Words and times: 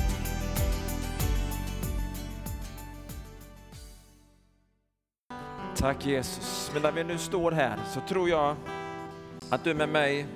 Tack 5.77 6.07
Jesus. 6.07 6.71
Men 6.73 6.83
när 6.83 6.93
vi 6.93 7.05
nu 7.05 7.19
står 7.19 7.53
här 7.53 7.79
så 7.95 8.01
tror 8.01 8.29
jag 8.29 8.57
att 9.51 9.65
du 9.65 9.75
med 9.75 9.89
mig 9.89 10.27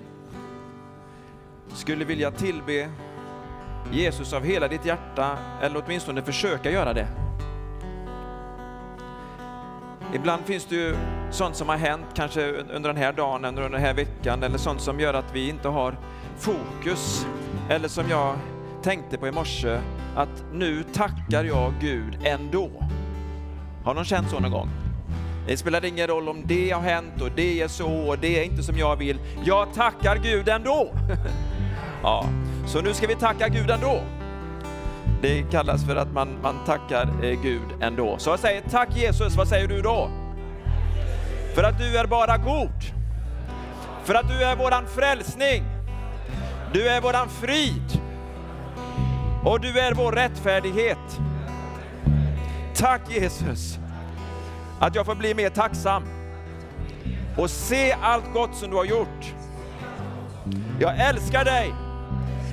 skulle 1.74 2.04
vilja 2.04 2.30
tillbe 2.30 2.88
Jesus 3.92 4.33
av 4.33 4.45
hela 4.45 4.69
ditt 4.69 4.87
hjärta 4.87 5.38
eller 5.62 5.83
åtminstone 5.84 6.23
försöka 6.23 6.70
göra 6.70 6.92
det. 6.92 7.27
Ibland 10.14 10.42
finns 10.44 10.64
det 10.64 10.74
ju 10.74 10.96
sånt 11.30 11.56
som 11.56 11.68
har 11.68 11.76
hänt, 11.76 12.06
kanske 12.14 12.52
under 12.52 12.92
den 12.92 12.96
här 12.96 13.12
dagen 13.12 13.44
eller 13.44 13.62
under 13.62 13.78
den 13.78 13.86
här 13.86 13.94
veckan, 13.94 14.42
eller 14.42 14.58
sånt 14.58 14.80
som 14.80 15.00
gör 15.00 15.14
att 15.14 15.34
vi 15.34 15.48
inte 15.48 15.68
har 15.68 15.96
fokus. 16.38 17.26
Eller 17.70 17.88
som 17.88 18.10
jag 18.10 18.34
tänkte 18.82 19.18
på 19.18 19.28
i 19.28 19.32
morse, 19.32 19.80
att 20.16 20.44
nu 20.52 20.84
tackar 20.92 21.44
jag 21.44 21.72
Gud 21.80 22.18
ändå. 22.24 22.70
Har 23.84 23.94
någon 23.94 24.04
känt 24.04 24.30
så 24.30 24.40
någon 24.40 24.50
gång? 24.50 24.68
Det 25.46 25.56
spelar 25.56 25.84
ingen 25.84 26.06
roll 26.06 26.28
om 26.28 26.42
det 26.45 26.70
har 26.70 26.80
hänt 26.80 27.22
och 27.22 27.30
det 27.36 27.62
är 27.62 27.68
så 27.68 28.09
och 28.09 28.18
det 28.18 28.38
är 28.40 28.45
inte 28.45 28.62
som 28.62 28.78
jag 28.78 28.96
vill. 28.96 29.18
Jag 29.45 29.74
tackar 29.74 30.16
Gud 30.16 30.48
ändå. 30.48 30.90
ja, 32.02 32.24
så 32.66 32.80
nu 32.80 32.95
ska 32.95 33.06
vi 33.06 33.14
tacka 33.14 33.48
Gud 33.48 33.70
ändå. 33.70 34.02
Det 35.22 35.42
kallas 35.50 35.84
för 35.84 35.96
att 35.96 36.12
man, 36.12 36.40
man 36.43 36.65
tackar 36.66 37.24
eh, 37.24 37.40
Gud 37.43 37.68
ändå. 37.80 38.18
Så 38.18 38.30
jag 38.30 38.38
säger 38.38 38.62
tack 38.70 38.96
Jesus, 38.96 39.37
vad 39.37 39.48
säger 39.48 39.68
du 39.68 39.82
då? 39.82 40.10
För 41.54 41.62
att 41.62 41.79
du 41.79 41.96
är 41.98 42.06
bara 42.06 42.37
god. 42.37 42.82
För 44.04 44.15
att 44.15 44.28
du 44.28 44.45
är 44.45 44.56
våran 44.56 44.87
frälsning. 44.87 45.65
Du 46.73 46.88
är 46.88 47.01
våran 47.01 47.28
frid. 47.28 48.01
Och 49.45 49.60
du 49.60 49.78
är 49.78 49.95
vår 49.95 50.12
rättfärdighet. 50.12 51.21
Tack 52.74 53.00
Jesus 53.10 53.78
att 54.80 54.95
jag 54.95 55.06
får 55.06 55.15
bli 55.15 55.34
mer 55.34 55.50
tacksam 55.50 56.02
och 57.37 57.50
se 57.50 57.93
allt 57.93 58.32
gott 58.34 58.54
som 58.54 58.71
du 58.71 58.76
har 58.76 58.84
gjort. 58.84 59.34
Jag 60.80 61.00
älskar 61.00 61.45
dig. 61.45 61.74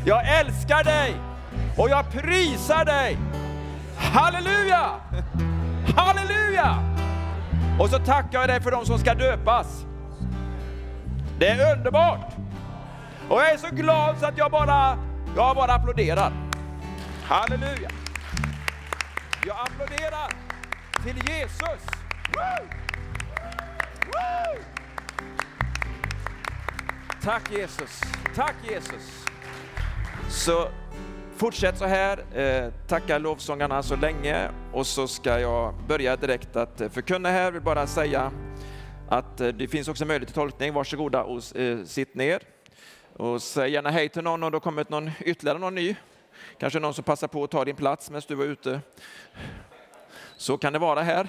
Jag 0.05 0.39
älskar 0.39 0.83
dig 0.83 1.15
och 1.77 1.89
jag 1.89 2.11
prisar 2.11 2.85
dig. 2.85 3.17
Halleluja! 3.97 4.91
Halleluja! 5.95 6.75
Och 7.79 7.89
så 7.89 7.99
tackar 7.99 8.39
jag 8.39 8.49
dig 8.49 8.61
för 8.61 8.71
de 8.71 8.85
som 8.85 8.99
ska 8.99 9.13
döpas. 9.13 9.85
Det 11.39 11.47
är 11.47 11.77
underbart. 11.77 12.33
Och 13.29 13.39
jag 13.39 13.51
är 13.51 13.57
så 13.57 13.67
glad 13.75 14.19
så 14.19 14.25
att 14.25 14.37
jag 14.37 14.51
bara, 14.51 14.97
jag 15.35 15.55
bara 15.55 15.73
applåderar. 15.73 16.31
Halleluja! 17.23 17.89
Jag 19.47 19.57
applåderar 19.59 20.29
till 21.03 21.17
Jesus. 21.29 21.85
Woo! 22.33 22.67
Woo! 24.05 24.63
Tack 27.23 27.51
Jesus, 27.51 28.01
tack 28.35 28.55
Jesus. 28.63 29.25
Så 30.29 30.69
fortsätt 31.35 31.77
så 31.77 31.85
här, 31.85 32.39
eh, 32.39 32.73
tacka 32.87 33.17
lovsångarna 33.17 33.83
så 33.83 33.95
länge 33.95 34.49
och 34.73 34.87
så 34.87 35.07
ska 35.07 35.39
jag 35.39 35.73
börja 35.87 36.15
direkt 36.15 36.55
att 36.55 36.81
eh, 36.81 36.89
förkunna 36.89 37.29
här. 37.29 37.43
Jag 37.43 37.51
vill 37.51 37.61
bara 37.61 37.87
säga 37.87 38.31
att 39.09 39.41
eh, 39.41 39.47
det 39.47 39.67
finns 39.67 39.87
också 39.87 40.05
möjlighet 40.05 40.27
till 40.27 40.35
tolkning. 40.35 40.73
Varsågoda 40.73 41.23
och 41.23 41.55
eh, 41.57 41.83
sitt 41.83 42.15
ner. 42.15 42.41
Och 43.13 43.41
säg 43.41 43.71
gärna 43.71 43.89
hej 43.89 44.09
till 44.09 44.23
någon 44.23 44.43
om 44.43 44.51
det 44.51 44.55
har 44.55 44.59
kommit 44.59 44.89
någon, 44.89 45.11
ytterligare 45.19 45.59
någon 45.59 45.75
ny. 45.75 45.95
Kanske 46.59 46.79
någon 46.79 46.93
som 46.93 47.03
passar 47.03 47.27
på 47.27 47.43
att 47.43 47.51
ta 47.51 47.65
din 47.65 47.75
plats 47.75 48.09
medan 48.09 48.23
du 48.27 48.35
var 48.35 48.45
ute. 48.45 48.81
Så 50.37 50.57
kan 50.57 50.73
det 50.73 50.79
vara 50.79 51.01
här. 51.01 51.27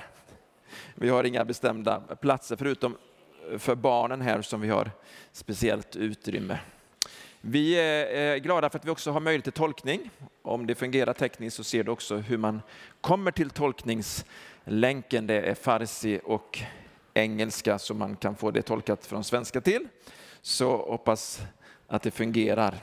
Vi 0.95 1.09
har 1.09 1.25
inga 1.25 1.45
bestämda 1.45 2.01
platser 2.01 2.57
förutom 2.57 2.97
eh, 3.53 3.59
för 3.59 3.75
barnen 3.75 4.21
här 4.21 4.43
som 4.43 4.61
vi 4.61 4.69
har 4.69 4.91
speciellt 5.33 5.97
utrymme. 5.97 6.59
Vi 7.49 7.75
är 7.75 8.35
eh, 8.35 8.39
glada 8.39 8.71
för 8.71 8.79
att 8.79 8.85
vi 8.85 8.91
också 8.91 9.11
har 9.11 9.21
möjlighet 9.21 9.45
till 9.45 9.53
tolkning. 9.53 10.11
Om 10.43 10.67
det 10.67 10.75
fungerar 10.75 11.13
tekniskt 11.13 11.57
så 11.57 11.65
ser 11.65 11.85
du 11.85 11.91
också 11.91 12.17
hur 12.17 12.39
man 12.39 12.63
kommer 13.01 13.31
till 13.31 13.51
tolkningslänken. 13.51 15.27
Det 15.27 15.41
är 15.41 15.55
farsi 15.55 16.21
och 16.25 16.59
engelska 17.15 17.79
så 17.79 17.95
man 17.95 18.17
kan 18.17 18.37
få 18.37 18.51
det 18.51 18.63
tolkat 18.63 19.07
från 19.07 19.25
svenska 19.25 19.61
till. 19.61 19.89
Så 20.43 20.77
hoppas 20.77 21.41
att 21.87 22.03
det 22.03 22.11
fungerar. 22.11 22.79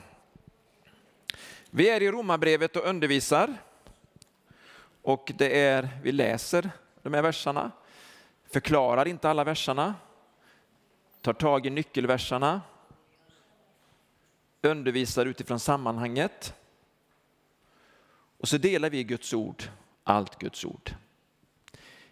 Vi 1.70 1.88
är 1.88 2.02
i 2.02 2.10
Romarbrevet 2.10 2.76
och 2.76 2.88
undervisar. 2.88 3.54
Och 5.02 5.32
det 5.38 5.60
är, 5.60 5.88
vi 6.02 6.12
läser 6.12 6.70
de 7.02 7.14
här 7.14 7.22
verserna, 7.22 7.70
förklarar 8.52 9.08
inte 9.08 9.30
alla 9.30 9.44
verserna, 9.44 9.94
tar 11.20 11.32
tag 11.32 11.66
i 11.66 11.70
nyckelverserna, 11.70 12.60
undervisar 14.68 15.26
utifrån 15.26 15.60
sammanhanget. 15.60 16.54
Och 18.38 18.48
så 18.48 18.58
delar 18.58 18.90
vi 18.90 19.04
Guds 19.04 19.32
ord, 19.34 19.64
allt 20.04 20.38
Guds 20.38 20.64
ord. 20.64 20.90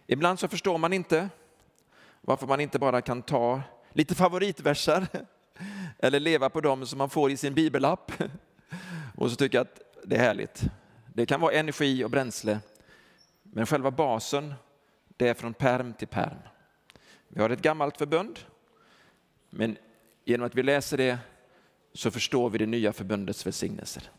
Ibland 0.07 0.39
så 0.39 0.47
förstår 0.47 0.77
man 0.77 0.93
inte 0.93 1.29
varför 2.21 2.47
man 2.47 2.59
inte 2.59 2.79
bara 2.79 3.01
kan 3.01 3.21
ta 3.21 3.61
lite 3.91 4.15
favoritverser 4.15 5.07
eller 5.99 6.19
leva 6.19 6.49
på 6.49 6.61
dem 6.61 6.85
som 6.85 6.97
man 6.97 7.09
får 7.09 7.31
i 7.31 7.37
sin 7.37 7.53
bibelapp 7.53 8.11
och 9.15 9.29
så 9.29 9.35
tycker 9.35 9.57
jag 9.57 9.67
att 9.67 9.81
det 10.03 10.15
är 10.15 10.19
härligt. 10.19 10.63
Det 11.13 11.25
kan 11.25 11.41
vara 11.41 11.53
energi 11.53 12.03
och 12.03 12.09
bränsle, 12.09 12.59
men 13.43 13.65
själva 13.65 13.91
basen 13.91 14.53
det 15.17 15.27
är 15.27 15.33
från 15.33 15.53
perm 15.53 15.93
till 15.93 16.07
perm. 16.07 16.37
Vi 17.27 17.41
har 17.41 17.49
ett 17.49 17.61
gammalt 17.61 17.97
förbund, 17.97 18.39
men 19.49 19.77
genom 20.25 20.47
att 20.47 20.55
vi 20.55 20.63
läser 20.63 20.97
det 20.97 21.17
så 21.93 22.11
förstår 22.11 22.49
vi 22.49 22.57
det 22.57 22.65
nya 22.65 22.93
förbundets 22.93 23.45
välsignelser. 23.45 24.09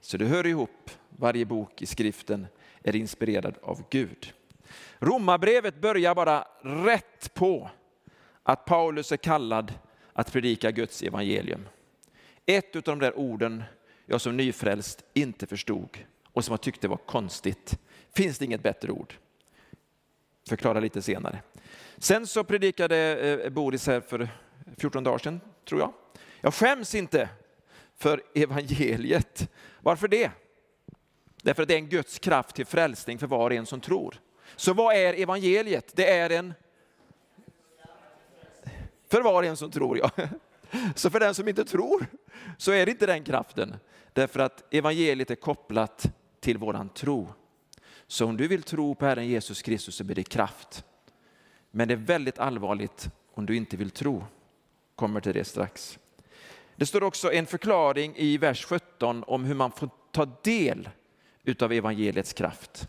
Så 0.00 0.16
det 0.16 0.24
hör 0.24 0.46
ihop, 0.46 0.90
varje 1.08 1.44
bok 1.44 1.82
i 1.82 1.86
skriften 1.86 2.46
är 2.82 2.96
inspirerad 2.96 3.54
av 3.62 3.82
Gud. 3.90 4.32
Romarbrevet 4.98 5.80
börjar 5.80 6.14
bara 6.14 6.46
rätt 6.62 7.34
på 7.34 7.70
att 8.42 8.64
Paulus 8.64 9.12
är 9.12 9.16
kallad 9.16 9.74
att 10.12 10.32
predika 10.32 10.70
Guds 10.70 11.02
evangelium. 11.02 11.68
Ett 12.46 12.76
av 12.76 12.82
de 12.82 12.98
där 12.98 13.18
orden 13.18 13.64
jag 14.06 14.20
som 14.20 14.36
nyfrälst 14.36 15.04
inte 15.14 15.46
förstod 15.46 15.98
och 16.24 16.44
som 16.44 16.52
jag 16.52 16.60
tyckte 16.60 16.88
var 16.88 16.96
konstigt. 16.96 17.78
Finns 18.14 18.38
det 18.38 18.44
inget 18.44 18.62
bättre 18.62 18.92
ord? 18.92 19.14
Förklara 20.48 20.80
lite 20.80 21.02
senare. 21.02 21.42
Sen 21.98 22.26
så 22.26 22.44
predikade 22.44 22.96
eh, 23.44 23.50
Boris 23.50 23.86
här 23.86 24.00
för 24.00 24.28
14 24.76 25.04
dagar 25.04 25.18
sedan, 25.18 25.40
tror 25.68 25.80
jag. 25.80 25.92
Jag 26.44 26.54
skäms 26.54 26.94
inte 26.94 27.28
för 27.96 28.22
evangeliet. 28.34 29.50
Varför 29.80 30.08
det? 30.08 30.30
Därför 31.42 31.62
att 31.62 31.68
det 31.68 31.74
är 31.74 31.78
en 31.78 31.88
Guds 31.88 32.18
kraft 32.18 32.56
till 32.56 32.66
frälsning 32.66 33.18
för 33.18 33.26
var 33.26 33.50
och 33.50 33.56
en 33.56 33.66
som 33.66 33.80
tror. 33.80 34.20
Så 34.56 34.72
vad 34.72 34.96
är 34.96 35.14
evangeliet? 35.14 35.92
Det 35.96 36.10
är 36.10 36.30
en... 36.30 36.54
För 39.08 39.22
var 39.22 39.42
och 39.42 39.48
en 39.48 39.56
som 39.56 39.70
tror, 39.70 39.98
ja. 39.98 40.10
Så 40.94 41.10
för 41.10 41.20
den 41.20 41.34
som 41.34 41.48
inte 41.48 41.64
tror 41.64 42.06
så 42.58 42.72
är 42.72 42.86
det 42.86 42.92
inte 42.92 43.06
den 43.06 43.24
kraften. 43.24 43.76
Därför 44.12 44.40
att 44.40 44.74
evangeliet 44.74 45.30
är 45.30 45.34
kopplat 45.34 46.12
till 46.40 46.58
våran 46.58 46.88
tro. 46.88 47.28
Så 48.06 48.26
om 48.26 48.36
du 48.36 48.48
vill 48.48 48.62
tro 48.62 48.94
på 48.94 49.06
Herren 49.06 49.26
Jesus 49.26 49.62
Kristus 49.62 49.94
så 49.94 50.04
blir 50.04 50.16
det 50.16 50.22
kraft. 50.22 50.84
Men 51.70 51.88
det 51.88 51.94
är 51.94 51.98
väldigt 51.98 52.38
allvarligt 52.38 53.10
om 53.34 53.46
du 53.46 53.56
inte 53.56 53.76
vill 53.76 53.90
tro. 53.90 54.24
Kommer 54.94 55.20
till 55.20 55.34
det 55.34 55.44
strax. 55.44 55.98
Det 56.76 56.86
står 56.86 57.02
också 57.02 57.32
en 57.32 57.46
förklaring 57.46 58.14
i 58.16 58.38
vers 58.38 58.64
17 58.64 59.24
om 59.26 59.44
hur 59.44 59.54
man 59.54 59.72
får 59.72 59.90
ta 60.12 60.26
del 60.42 60.88
utav 61.44 61.72
evangeliets 61.72 62.32
kraft. 62.32 62.88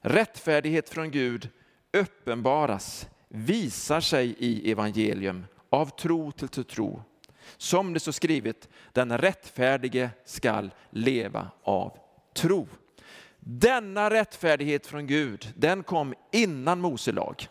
Rättfärdighet 0.00 0.88
från 0.88 1.10
Gud 1.10 1.48
uppenbaras, 1.92 3.08
visar 3.28 4.00
sig 4.00 4.34
i 4.38 4.70
evangelium 4.70 5.46
av 5.70 5.96
tro 5.96 6.32
till 6.32 6.64
tro. 6.64 7.02
Som 7.56 7.92
det 7.92 8.00
står 8.00 8.12
skrivet, 8.12 8.68
den 8.92 9.18
rättfärdige 9.18 10.10
skall 10.24 10.70
leva 10.90 11.50
av 11.62 11.98
tro. 12.34 12.68
Denna 13.40 14.10
rättfärdighet 14.10 14.86
från 14.86 15.06
Gud, 15.06 15.52
den 15.56 15.82
kom 15.82 16.14
innan 16.32 16.80
Mose 16.80 17.12
lag. 17.12 17.48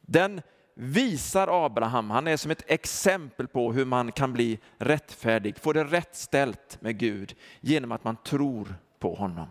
Den 0.00 0.42
visar 0.82 1.64
Abraham, 1.66 2.10
han 2.10 2.26
är 2.26 2.36
som 2.36 2.50
ett 2.50 2.70
exempel 2.70 3.48
på 3.48 3.72
hur 3.72 3.84
man 3.84 4.12
kan 4.12 4.32
bli 4.32 4.58
rättfärdig, 4.78 5.58
få 5.58 5.72
det 5.72 5.84
rätt 5.84 6.16
ställt 6.16 6.78
med 6.80 6.98
Gud 6.98 7.34
genom 7.60 7.92
att 7.92 8.04
man 8.04 8.16
tror 8.16 8.74
på 8.98 9.14
honom. 9.14 9.46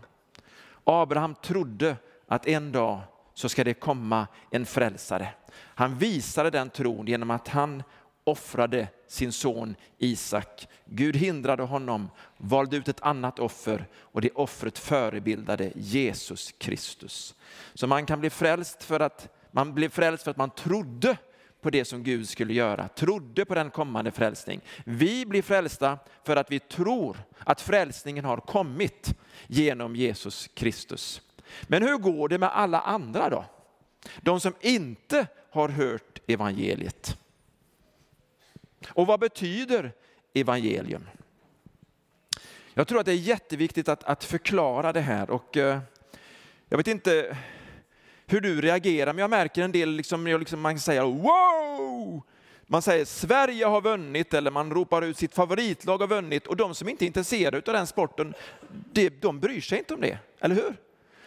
Abraham 0.84 1.34
trodde 1.34 1.96
att 2.26 2.46
en 2.46 2.72
dag 2.72 3.00
så 3.34 3.48
ska 3.48 3.64
det 3.64 3.74
komma 3.74 4.26
en 4.50 4.66
frälsare. 4.66 5.28
Han 5.54 5.98
visade 5.98 6.50
den 6.50 6.70
tron 6.70 7.06
genom 7.06 7.30
att 7.30 7.48
han 7.48 7.82
offrade 8.24 8.88
sin 9.08 9.32
son 9.32 9.74
Isak. 9.98 10.68
Gud 10.84 11.16
hindrade 11.16 11.62
honom, 11.62 12.10
valde 12.36 12.76
ut 12.76 12.88
ett 12.88 13.00
annat 13.00 13.38
offer 13.38 13.86
och 13.96 14.20
det 14.20 14.30
offret 14.30 14.78
förebildade 14.78 15.72
Jesus 15.74 16.54
Kristus. 16.58 17.34
Så 17.74 17.86
man 17.86 18.06
kan 18.06 18.20
bli 18.20 18.30
frälst 18.30 18.82
för 18.82 19.00
att 19.00 19.28
man 19.50 19.74
blev 19.74 19.88
frälst 19.88 20.24
för 20.24 20.30
att 20.30 20.36
man 20.36 20.50
trodde 20.50 21.16
på 21.60 21.70
det 21.70 21.84
som 21.84 22.02
Gud 22.02 22.28
skulle 22.28 22.52
göra, 22.52 22.88
trodde 22.88 23.44
på 23.44 23.54
den 23.54 23.70
kommande 23.70 24.10
frälsning. 24.10 24.60
Vi 24.84 25.26
blir 25.26 25.42
frälsta 25.42 25.98
för 26.24 26.36
att 26.36 26.52
vi 26.52 26.58
tror 26.58 27.16
att 27.38 27.60
frälsningen 27.60 28.24
har 28.24 28.36
kommit 28.36 29.14
genom 29.46 29.96
Jesus 29.96 30.48
Kristus. 30.54 31.22
Men 31.62 31.82
hur 31.82 31.96
går 31.96 32.28
det 32.28 32.38
med 32.38 32.56
alla 32.56 32.80
andra 32.80 33.30
då? 33.30 33.44
De 34.20 34.40
som 34.40 34.54
inte 34.60 35.26
har 35.50 35.68
hört 35.68 36.20
evangeliet. 36.26 37.16
Och 38.88 39.06
vad 39.06 39.20
betyder 39.20 39.92
evangelium? 40.34 41.06
Jag 42.74 42.88
tror 42.88 43.00
att 43.00 43.06
det 43.06 43.12
är 43.12 43.16
jätteviktigt 43.16 43.88
att, 43.88 44.04
att 44.04 44.24
förklara 44.24 44.92
det 44.92 45.00
här. 45.00 45.30
Och, 45.30 45.56
eh, 45.56 45.80
jag 46.68 46.76
vet 46.76 46.88
inte 46.88 47.36
hur 48.32 48.40
du 48.40 48.60
reagerar, 48.60 49.12
men 49.12 49.20
jag 49.20 49.30
märker 49.30 49.62
en 49.62 49.72
del, 49.72 49.90
liksom, 49.90 50.26
liksom, 50.26 50.60
man 50.60 50.78
säger 50.78 51.02
wow! 51.02 52.22
Man 52.66 52.82
säger 52.82 53.04
Sverige 53.04 53.64
har 53.64 53.80
vunnit 53.80 54.34
eller 54.34 54.50
man 54.50 54.70
ropar 54.70 55.02
ut 55.02 55.18
sitt 55.18 55.34
favoritlag 55.34 55.98
har 55.98 56.06
vunnit 56.06 56.46
och 56.46 56.56
de 56.56 56.74
som 56.74 56.88
inte 56.88 57.04
är 57.04 57.06
intresserade 57.06 57.56
av 57.56 57.74
den 57.74 57.86
sporten, 57.86 58.34
de, 58.92 59.08
de 59.08 59.40
bryr 59.40 59.60
sig 59.60 59.78
inte 59.78 59.94
om 59.94 60.00
det, 60.00 60.18
eller 60.40 60.54
hur? 60.54 60.76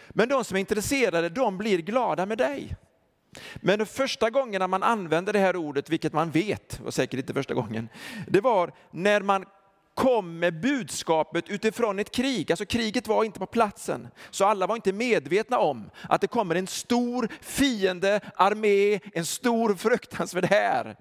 Men 0.08 0.28
de 0.28 0.44
som 0.44 0.56
är 0.56 0.60
intresserade, 0.60 1.28
de 1.28 1.58
blir 1.58 1.78
glada 1.78 2.26
med 2.26 2.38
dig. 2.38 2.76
Men 3.56 3.78
den 3.78 3.86
första 3.86 4.30
gången 4.30 4.58
när 4.58 4.68
man 4.68 4.82
använde 4.82 5.32
det 5.32 5.38
här 5.38 5.56
ordet, 5.56 5.90
vilket 5.90 6.12
man 6.12 6.30
vet, 6.30 6.80
och 6.84 6.94
säkert 6.94 7.20
inte 7.20 7.34
första 7.34 7.54
gången, 7.54 7.88
det 8.28 8.40
var 8.40 8.72
när 8.90 9.20
man 9.20 9.44
kom 9.94 10.38
med 10.38 10.60
budskapet 10.60 11.48
utifrån 11.48 11.98
ett 11.98 12.10
krig. 12.10 12.52
Alltså 12.52 12.66
kriget 12.66 13.08
var 13.08 13.24
inte 13.24 13.38
på 13.38 13.46
platsen, 13.46 14.08
så 14.30 14.44
alla 14.44 14.66
var 14.66 14.76
inte 14.76 14.92
medvetna 14.92 15.58
om 15.58 15.90
att 16.08 16.20
det 16.20 16.26
kommer 16.26 16.54
en 16.54 16.66
stor 16.66 17.28
fiende, 17.40 18.20
armé, 18.36 19.00
en 19.12 19.26
stor 19.26 19.74
fruktansvärd 19.74 20.44
här. 20.44 20.96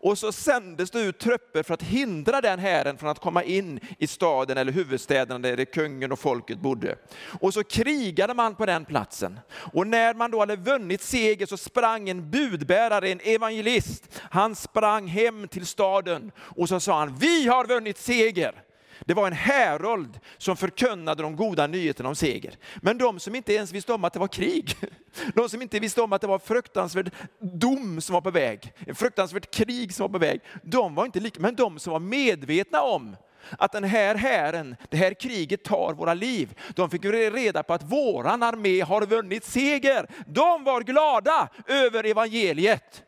Och 0.00 0.18
så 0.18 0.32
sändes 0.32 0.90
det 0.90 1.00
ut 1.00 1.18
trupper 1.18 1.62
för 1.62 1.74
att 1.74 1.82
hindra 1.82 2.40
den 2.40 2.58
hären 2.58 2.98
från 2.98 3.10
att 3.10 3.20
komma 3.20 3.42
in 3.42 3.80
i 3.98 4.06
staden 4.06 4.58
eller 4.58 4.72
huvudstäderna 4.72 5.38
där 5.38 5.64
kungen 5.64 6.12
och 6.12 6.18
folket 6.18 6.58
bodde. 6.58 6.96
Och 7.40 7.54
så 7.54 7.64
krigade 7.64 8.34
man 8.34 8.54
på 8.54 8.66
den 8.66 8.84
platsen. 8.84 9.40
Och 9.72 9.86
när 9.86 10.14
man 10.14 10.30
då 10.30 10.40
hade 10.40 10.56
vunnit 10.56 11.02
seger 11.02 11.46
så 11.46 11.56
sprang 11.56 12.08
en 12.08 12.30
budbärare, 12.30 13.08
en 13.08 13.20
evangelist, 13.20 14.20
han 14.30 14.54
sprang 14.54 15.06
hem 15.06 15.48
till 15.48 15.66
staden 15.66 16.32
och 16.38 16.68
så 16.68 16.80
sa 16.80 16.98
han, 16.98 17.16
vi 17.18 17.46
har 17.46 17.66
vunnit 17.66 17.98
seger 17.98 18.33
seger. 18.34 18.62
Det 19.00 19.14
var 19.14 19.26
en 19.26 19.32
härold 19.32 20.20
som 20.38 20.56
förkunnade 20.56 21.22
de 21.22 21.36
goda 21.36 21.66
nyheterna 21.66 22.08
om 22.08 22.14
seger. 22.14 22.56
Men 22.76 22.98
de 22.98 23.20
som 23.20 23.34
inte 23.34 23.54
ens 23.54 23.72
visste 23.72 23.92
om 23.92 24.04
att 24.04 24.12
det 24.12 24.18
var 24.18 24.28
krig, 24.28 24.76
de 25.34 25.48
som 25.48 25.62
inte 25.62 25.80
visste 25.80 26.02
om 26.02 26.12
att 26.12 26.20
det 26.20 26.26
var 26.26 26.38
fruktansvärd 26.38 27.10
dom 27.38 28.00
som 28.00 28.14
var 28.14 28.20
på 28.20 28.30
väg, 28.30 28.72
en 28.86 28.94
fruktansvärt 28.94 29.50
krig 29.54 29.94
som 29.94 30.02
var 30.02 30.08
på 30.08 30.18
väg, 30.18 30.40
de 30.62 30.94
var 30.94 31.04
inte 31.04 31.20
lika, 31.20 31.40
men 31.40 31.54
de 31.54 31.78
som 31.78 31.92
var 31.92 32.00
medvetna 32.00 32.82
om 32.82 33.16
att 33.58 33.72
den 33.72 33.84
här 33.84 34.14
hären, 34.14 34.76
det 34.90 34.96
här 34.96 35.14
kriget 35.14 35.64
tar 35.64 35.94
våra 35.94 36.14
liv. 36.14 36.58
De 36.74 36.90
fick 36.90 37.04
reda 37.04 37.62
på 37.62 37.74
att 37.74 37.82
våran 37.82 38.42
armé 38.42 38.80
har 38.80 39.06
vunnit 39.06 39.44
seger. 39.44 40.06
De 40.26 40.64
var 40.64 40.80
glada 40.80 41.48
över 41.66 42.04
evangeliet. 42.04 43.02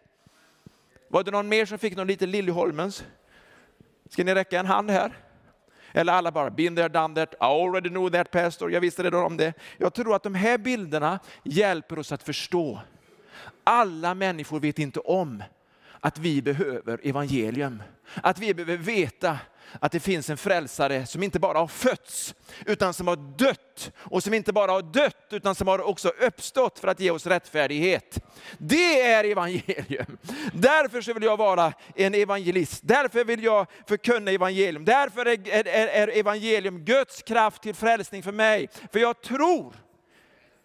Var 1.09 1.23
det 1.23 1.31
någon 1.31 1.49
mer 1.49 1.67
som 1.67 1.79
fick 1.79 1.97
någon 1.97 2.07
liten 2.07 2.31
Liljeholmens? 2.31 3.05
Ska 4.09 4.25
ni 4.25 4.35
räcka 4.35 4.61
en 4.61 4.67
hand 4.67 4.91
här? 4.91 5.13
Eller 5.93 6.13
alla 6.13 6.33
bara, 6.33 6.51
been 6.51 6.77
there, 6.77 6.89
done 6.89 7.15
that, 7.15 7.35
I 7.35 7.37
already 7.41 7.89
know 7.89 8.11
that 8.11 8.31
pastor, 8.31 8.73
jag 8.73 8.81
visste 8.81 9.03
redan 9.03 9.25
om 9.25 9.37
det. 9.37 9.55
Jag 9.79 9.95
tror 9.95 10.15
att 10.15 10.23
de 10.23 10.35
här 10.35 10.59
bilderna 10.59 11.19
hjälper 11.45 11.99
oss 11.99 12.13
att 12.13 12.23
förstå. 12.23 12.81
Alla 13.65 14.15
människor 14.15 14.61
vet 14.61 14.79
inte 14.79 15.01
om 15.01 15.43
att 16.07 16.19
vi 16.19 16.43
behöver 16.43 17.01
evangelium. 17.03 17.83
Att 18.15 18.39
vi 18.39 18.55
behöver 18.55 18.77
veta 18.77 19.39
att 19.81 19.93
det 19.93 20.01
finns 20.01 20.31
en 20.31 20.37
frälsare 20.37 21.07
som 21.07 21.23
inte 21.23 21.39
bara 21.39 21.59
har 21.59 21.67
fötts, 21.67 22.35
utan 22.67 22.95
som 22.95 23.09
har 23.09 23.17
dött. 23.17 23.93
Och 23.97 24.23
som 24.23 24.35
inte 24.35 24.53
bara 24.53 24.73
har 24.73 24.83
dött, 24.83 25.27
utan 25.31 25.55
som 25.55 25.69
har 25.69 25.81
också 25.81 26.09
uppstått 26.09 26.79
för 26.79 26.89
att 26.89 27.01
ge 27.01 27.11
oss 27.11 27.27
rättfärdighet. 27.27 28.25
Det 28.59 29.03
är 29.03 29.25
evangelium. 29.25 30.19
Därför 30.53 31.01
så 31.01 31.13
vill 31.13 31.23
jag 31.23 31.37
vara 31.37 31.73
en 31.95 32.15
evangelist. 32.15 32.81
Därför 32.85 33.25
vill 33.25 33.43
jag 33.43 33.67
förkunna 33.87 34.31
evangelium. 34.31 34.85
Därför 34.85 35.27
är, 35.27 35.49
är, 35.49 35.87
är 35.87 36.19
evangelium 36.19 36.85
Guds 36.85 37.23
kraft 37.23 37.63
till 37.63 37.75
frälsning 37.75 38.23
för 38.23 38.33
mig. 38.33 38.69
För 38.93 38.99
jag 38.99 39.21
tror 39.23 39.75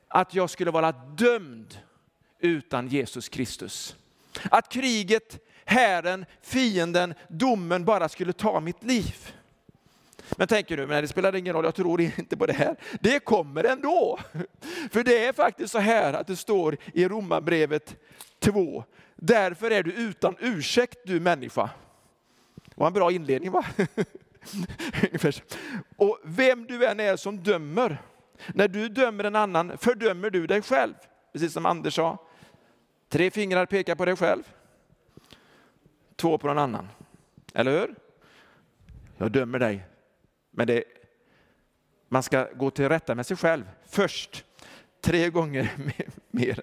att 0.08 0.34
jag 0.34 0.50
skulle 0.50 0.72
vara 0.72 0.92
dömd 0.92 1.78
utan 2.40 2.88
Jesus 2.88 3.30
Kristus. 3.30 3.96
Att 4.51 4.69
kriget 4.69 5.39
hären, 5.66 6.25
fienden, 6.42 7.13
domen 7.28 7.86
bara 7.86 8.10
skulle 8.10 8.33
ta 8.33 8.60
mitt 8.60 8.83
liv. 8.83 9.33
Men 10.38 10.48
tänker 10.48 10.78
du, 10.78 10.88
men 10.88 11.01
det 11.01 11.07
spelar 11.07 11.36
ingen 11.36 11.54
roll, 11.54 11.66
jag 11.66 11.75
tror 11.75 12.01
inte 12.01 12.38
på 12.38 12.45
det 12.45 12.54
här. 12.54 12.75
Det 13.00 13.19
kommer 13.19 13.63
ändå. 13.63 14.19
För 14.92 15.04
det 15.04 15.25
är 15.25 15.33
faktiskt 15.33 15.72
så 15.72 15.80
här 15.80 16.13
att 16.13 16.28
det 16.28 16.36
står 16.36 16.78
i 16.94 17.07
Romarbrevet 17.07 17.95
2. 18.39 18.83
Därför 19.16 19.72
är 19.72 19.83
du 19.83 19.92
utan 19.92 20.36
ursäkt 20.39 21.00
du 21.06 21.19
människa. 21.19 21.69
Det 22.66 22.74
var 22.75 22.88
en 22.88 22.94
bra 22.94 23.12
inledning 23.12 23.51
va? 23.51 23.66
Och 25.98 26.19
vem 26.24 26.66
du 26.66 26.86
än 26.86 27.00
är 27.00 27.16
som 27.16 27.44
dömer, 27.44 28.01
när 28.54 28.68
du 28.68 28.89
dömer 28.89 29.24
en 29.24 29.36
annan 29.36 29.78
fördömer 29.78 30.30
du 30.30 30.48
dig 30.48 30.62
själv. 30.62 30.94
Precis 31.33 31.54
som 31.54 31.66
Anders 31.66 31.95
sa. 31.95 32.18
Tre 33.12 33.31
fingrar 33.31 33.66
pekar 33.66 33.96
på 33.96 34.06
dig 34.06 34.16
själv 34.16 34.44
två 36.22 36.38
på 36.38 36.48
någon 36.48 36.58
annan. 36.58 36.88
Eller 37.54 37.80
hur? 37.80 37.96
Jag 39.18 39.31
dömer 39.31 39.60
dig. 39.60 39.86
Men 40.52 40.68
det, 40.68 40.84
man 42.09 42.24
ska 42.24 42.47
gå 42.56 42.71
till 42.71 42.90
rätta 42.90 43.16
med 43.16 43.26
sig 43.26 43.38
själv 43.38 43.64
först. 43.88 44.45
Tre 45.02 45.30
gånger 45.30 45.69
mer. 46.31 46.62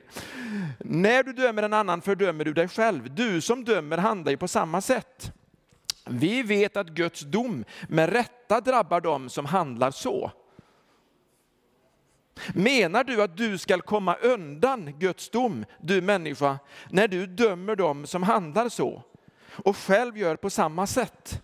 När 0.78 1.22
du 1.22 1.32
dömer 1.32 1.62
en 1.62 1.72
annan 1.72 2.00
fördömer 2.00 2.44
du 2.44 2.52
dig 2.52 2.68
själv. 2.68 3.14
Du 3.14 3.40
som 3.40 3.64
dömer 3.64 3.98
handlar 3.98 4.30
ju 4.30 4.36
på 4.38 4.48
samma 4.48 4.80
sätt. 4.80 5.32
Vi 6.10 6.42
vet 6.42 6.76
att 6.76 6.88
Guds 6.88 7.20
dom 7.20 7.64
med 7.88 8.12
rätta 8.12 8.60
drabbar 8.60 9.00
dem 9.00 9.28
som 9.28 9.44
handlar 9.44 9.90
så. 9.90 10.32
Menar 12.54 13.04
du 13.04 13.22
att 13.22 13.36
du 13.36 13.58
ska 13.58 13.78
komma 13.78 14.14
undan 14.14 14.98
Guds 14.98 15.30
dom, 15.30 15.64
du 15.80 16.00
människa, 16.00 16.58
när 16.90 17.08
du 17.08 17.26
dömer 17.26 17.76
dem 17.76 18.06
som 18.06 18.22
handlar 18.22 18.68
så? 18.68 19.02
och 19.64 19.76
själv 19.76 20.18
gör 20.18 20.36
på 20.36 20.50
samma 20.50 20.86
sätt? 20.86 21.42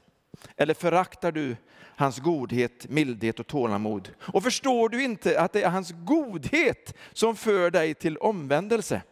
Eller 0.57 0.75
föraktar 0.75 1.33
du 1.33 1.57
hans 1.97 2.19
godhet, 2.19 2.89
mildhet 2.89 3.41
och 3.41 3.47
tålamod? 3.47 4.11
Och 4.21 4.43
förstår 4.43 4.89
du 4.89 5.03
inte 5.03 5.41
att 5.41 5.53
det 5.53 5.63
är 5.63 5.71
hans 5.71 5.93
godhet 5.97 6.95
som 7.13 7.37
för 7.37 7.71
dig 7.71 7.95
till 7.95 8.17
omvändelse? 8.17 9.03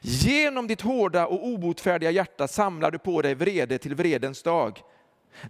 Genom 0.00 0.66
ditt 0.66 0.80
hårda 0.80 1.26
och 1.26 1.46
obotfärdiga 1.46 2.10
hjärta 2.10 2.48
samlar 2.48 2.90
du 2.90 2.98
på 2.98 3.22
dig 3.22 3.34
vrede 3.34 3.78
till 3.78 3.94
vredens 3.94 4.42
dag, 4.42 4.82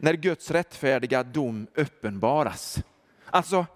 när 0.01 0.15
Guds 0.15 0.51
rättfärdiga 0.51 1.23
dom 1.23 1.67
uppenbaras. 1.75 2.79
Alltså, 3.25 3.67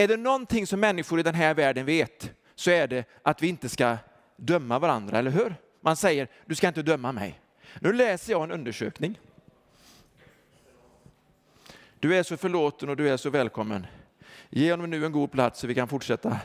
är 0.00 0.08
det 0.08 0.16
någonting 0.16 0.66
som 0.66 0.80
människor 0.80 1.20
i 1.20 1.22
den 1.22 1.34
här 1.34 1.54
världen 1.54 1.86
vet, 1.86 2.30
så 2.54 2.70
är 2.70 2.86
det 2.86 3.04
att 3.22 3.42
vi 3.42 3.48
inte 3.48 3.68
ska 3.68 3.96
döma 4.36 4.78
varandra, 4.78 5.18
eller 5.18 5.30
hur? 5.30 5.54
Man 5.80 5.96
säger, 5.96 6.28
du 6.46 6.54
ska 6.54 6.68
inte 6.68 6.82
döma 6.82 7.12
mig. 7.12 7.40
Nu 7.80 7.92
läser 7.92 8.32
jag 8.32 8.42
en 8.42 8.50
undersökning. 8.50 9.18
Du 12.00 12.16
är 12.16 12.22
så 12.22 12.36
förlåten 12.36 12.88
och 12.88 12.96
du 12.96 13.08
är 13.08 13.16
så 13.16 13.30
välkommen. 13.30 13.86
Ge 14.50 14.70
honom 14.70 14.90
nu 14.90 15.06
en 15.06 15.12
god 15.12 15.32
plats 15.32 15.60
så 15.60 15.66
vi 15.66 15.74
kan 15.74 15.88
fortsätta. 15.88 16.40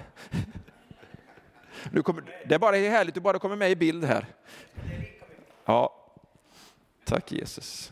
Nu 1.92 2.02
kommer, 2.02 2.24
det 2.48 2.56
är 2.56 2.60
bara 2.60 2.76
härligt, 2.76 3.16
du 3.16 3.22
bara 3.22 3.40
kommer 3.40 3.56
med 3.56 3.72
i 3.72 3.76
bild 3.76 4.04
här. 4.04 4.26
Ja, 5.66 6.12
tack 7.06 7.32
Jesus. 7.32 7.92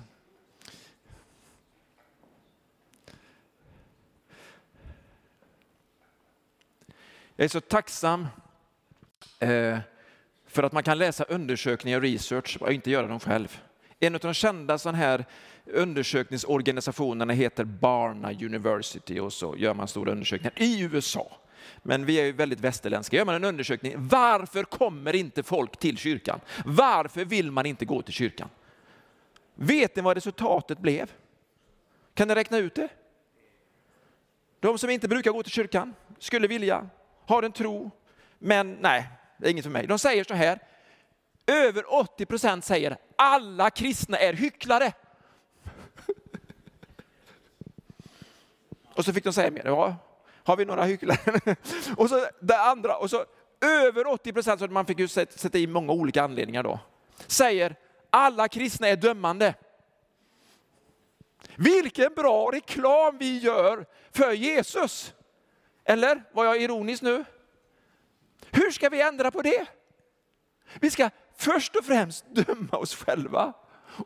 Jag 7.35 7.45
är 7.45 7.49
så 7.49 7.61
tacksam 7.61 8.27
eh, 9.39 9.77
för 10.47 10.63
att 10.63 10.71
man 10.71 10.83
kan 10.83 10.97
läsa 10.97 11.23
undersökningar 11.23 11.97
och 11.97 12.03
research 12.03 12.57
och 12.61 12.73
inte 12.73 12.91
göra 12.91 13.07
dem 13.07 13.19
själv. 13.19 13.61
En 13.99 14.15
av 14.15 14.21
de 14.21 14.33
kända 14.33 14.77
sån 14.77 14.95
här 14.95 15.25
undersökningsorganisationerna 15.65 17.33
heter 17.33 17.63
Barna 17.63 18.31
University 18.31 19.19
och 19.19 19.33
så 19.33 19.55
gör 19.57 19.73
man 19.73 19.87
stora 19.87 20.11
undersökningar 20.11 20.53
i 20.55 20.81
USA. 20.81 21.37
Men 21.83 22.05
vi 22.05 22.19
är 22.19 22.25
ju 22.25 22.31
väldigt 22.31 22.59
västerländska. 22.59 23.17
Gör 23.17 23.25
man 23.25 23.35
en 23.35 23.43
undersökning, 23.43 23.93
varför 23.97 24.63
kommer 24.63 25.15
inte 25.15 25.43
folk 25.43 25.77
till 25.77 25.97
kyrkan? 25.97 26.39
Varför 26.65 27.25
vill 27.25 27.51
man 27.51 27.65
inte 27.65 27.85
gå 27.85 28.01
till 28.01 28.13
kyrkan? 28.13 28.49
Vet 29.55 29.95
ni 29.95 30.01
vad 30.01 30.17
resultatet 30.17 30.79
blev? 30.79 31.11
Kan 32.13 32.27
ni 32.27 32.35
räkna 32.35 32.57
ut 32.57 32.75
det? 32.75 32.89
De 34.59 34.77
som 34.77 34.89
inte 34.89 35.07
brukar 35.07 35.31
gå 35.31 35.43
till 35.43 35.51
kyrkan, 35.51 35.93
skulle 36.19 36.47
vilja, 36.47 36.89
har 37.25 37.43
en 37.43 37.51
tro, 37.51 37.91
men 38.39 38.77
nej, 38.81 39.09
det 39.37 39.47
är 39.47 39.51
inget 39.51 39.65
för 39.65 39.71
mig. 39.71 39.87
De 39.87 39.99
säger 39.99 40.23
så 40.23 40.33
här, 40.33 40.59
över 41.47 41.93
80 41.93 42.25
procent 42.25 42.65
säger 42.65 42.97
alla 43.15 43.69
kristna 43.69 44.17
är 44.17 44.33
hycklare. 44.33 44.93
Och 48.95 49.05
så 49.05 49.13
fick 49.13 49.23
de 49.23 49.33
säga 49.33 49.51
mer, 49.51 49.65
ja, 49.65 49.95
har 50.43 50.57
vi 50.57 50.65
några 50.65 50.83
hycklare? 50.83 51.55
och 51.97 52.09
så 52.09 52.27
det 52.39 52.59
andra, 52.59 52.97
och 52.97 53.09
så 53.09 53.25
över 53.61 54.07
80 54.07 54.33
procent, 54.33 54.59
så 54.59 54.67
man 54.67 54.85
fick 54.85 54.99
ju 54.99 55.07
sätta 55.07 55.57
i 55.57 55.67
många 55.67 55.93
olika 55.93 56.23
anledningar 56.23 56.63
då, 56.63 56.79
säger 57.27 57.75
alla 58.09 58.47
kristna 58.47 58.87
är 58.87 58.95
dömande. 58.95 59.53
Vilken 61.55 62.13
bra 62.13 62.49
reklam 62.53 63.17
vi 63.17 63.39
gör 63.39 63.85
för 64.11 64.31
Jesus. 64.31 65.13
Eller 65.85 66.23
var 66.31 66.45
jag 66.45 66.61
ironisk 66.61 67.01
nu? 67.01 67.25
Hur 68.51 68.71
ska 68.71 68.89
vi 68.89 69.01
ändra 69.01 69.31
på 69.31 69.41
det? 69.41 69.65
Vi 70.79 70.91
ska 70.91 71.09
först 71.37 71.75
och 71.75 71.85
främst 71.85 72.25
döma 72.29 72.77
oss 72.77 72.95
själva 72.95 73.53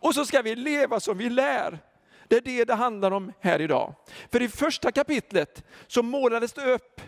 och 0.01 0.15
så 0.15 0.25
ska 0.25 0.41
vi 0.41 0.55
leva 0.55 0.99
som 0.99 1.17
vi 1.17 1.29
lär. 1.29 1.79
Det 2.27 2.37
är 2.37 2.41
det 2.41 2.65
det 2.65 2.73
handlar 2.73 3.11
om 3.11 3.33
här 3.39 3.61
idag. 3.61 3.95
För 4.31 4.41
i 4.41 4.49
första 4.49 4.91
kapitlet 4.91 5.63
så 5.87 6.03
målades 6.03 6.53
det 6.53 6.73
upp 6.73 7.01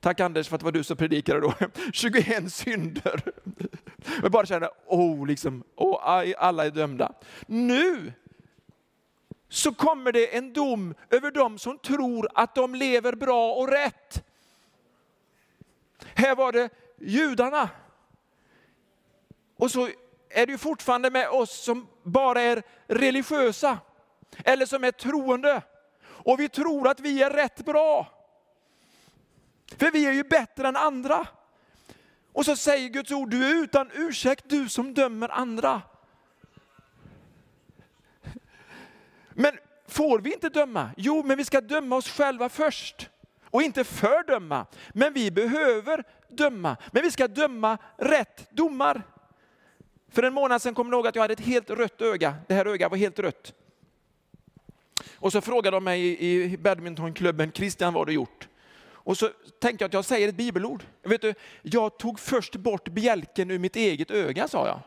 Tack 0.00 0.20
Anders 0.20 0.48
för 0.48 0.54
att 0.54 0.60
det 0.60 0.64
var 0.64 0.72
du 0.72 0.84
som 0.84 0.96
predikade 0.96 1.40
då. 1.40 1.54
21 1.92 2.52
synder. 2.52 3.22
Jag 4.22 4.30
bara 4.30 4.46
känner, 4.46 4.70
oh, 4.86 5.26
liksom, 5.26 5.64
oh, 5.76 5.98
alla 6.38 6.66
är 6.66 6.70
dömda. 6.70 7.12
Nu 7.46 8.12
så 9.52 9.74
kommer 9.74 10.12
det 10.12 10.36
en 10.36 10.52
dom 10.52 10.94
över 11.10 11.30
dem 11.30 11.58
som 11.58 11.78
tror 11.78 12.28
att 12.34 12.54
de 12.54 12.74
lever 12.74 13.14
bra 13.14 13.52
och 13.52 13.68
rätt. 13.68 14.24
Här 16.14 16.34
var 16.34 16.52
det 16.52 16.70
judarna. 16.98 17.70
Och 19.56 19.70
så 19.70 19.88
är 20.28 20.46
det 20.46 20.52
ju 20.52 20.58
fortfarande 20.58 21.10
med 21.10 21.28
oss 21.28 21.64
som 21.64 21.88
bara 22.02 22.40
är 22.40 22.62
religiösa 22.86 23.78
eller 24.44 24.66
som 24.66 24.84
är 24.84 24.90
troende. 24.90 25.62
Och 26.04 26.40
vi 26.40 26.48
tror 26.48 26.88
att 26.88 27.00
vi 27.00 27.22
är 27.22 27.30
rätt 27.30 27.64
bra. 27.64 28.06
För 29.76 29.90
vi 29.90 30.06
är 30.06 30.12
ju 30.12 30.24
bättre 30.24 30.68
än 30.68 30.76
andra. 30.76 31.26
Och 32.32 32.44
så 32.44 32.56
säger 32.56 32.88
Guds 32.88 33.10
ord, 33.10 33.30
du 33.30 33.50
är 33.50 33.62
utan 33.62 33.90
ursäkt 33.94 34.44
du 34.48 34.68
som 34.68 34.94
dömer 34.94 35.28
andra. 35.28 35.82
Men 39.34 39.52
får 39.88 40.18
vi 40.18 40.32
inte 40.32 40.48
döma? 40.48 40.90
Jo, 40.96 41.22
men 41.22 41.36
vi 41.36 41.44
ska 41.44 41.60
döma 41.60 41.96
oss 41.96 42.08
själva 42.08 42.48
först. 42.48 43.08
Och 43.50 43.62
inte 43.62 43.84
fördöma. 43.84 44.66
Men 44.92 45.12
vi 45.12 45.30
behöver 45.30 46.04
döma. 46.28 46.76
Men 46.92 47.02
vi 47.02 47.10
ska 47.10 47.28
döma 47.28 47.78
rätt 47.96 48.50
domar. 48.50 49.02
För 50.10 50.22
en 50.22 50.34
månad 50.34 50.62
sedan 50.62 50.74
kom 50.74 50.86
jag 50.86 50.94
ihåg 50.94 51.06
att 51.06 51.14
jag 51.14 51.22
hade 51.22 51.32
ett 51.32 51.40
helt 51.40 51.70
rött 51.70 52.02
öga. 52.02 52.34
Det 52.48 52.54
här 52.54 52.66
ögat 52.66 52.90
var 52.90 52.98
helt 52.98 53.18
rött. 53.18 53.54
Och 55.14 55.32
så 55.32 55.40
frågade 55.40 55.76
de 55.76 55.84
mig 55.84 56.24
i 56.24 56.58
badmintonklubben, 56.58 57.52
Christian 57.52 57.92
vad 57.94 58.00
har 58.00 58.06
du 58.06 58.12
gjort? 58.12 58.48
Och 59.04 59.18
så 59.18 59.28
tänkte 59.58 59.82
jag 59.82 59.88
att 59.88 59.92
jag 59.92 60.04
säger 60.04 60.28
ett 60.28 60.34
bibelord. 60.34 60.84
Vet 61.02 61.20
du, 61.20 61.34
jag 61.62 61.98
tog 61.98 62.20
först 62.20 62.56
bort 62.56 62.88
bjälken 62.88 63.50
ur 63.50 63.58
mitt 63.58 63.76
eget 63.76 64.10
öga, 64.10 64.48
sa 64.48 64.66
jag. 64.66 64.80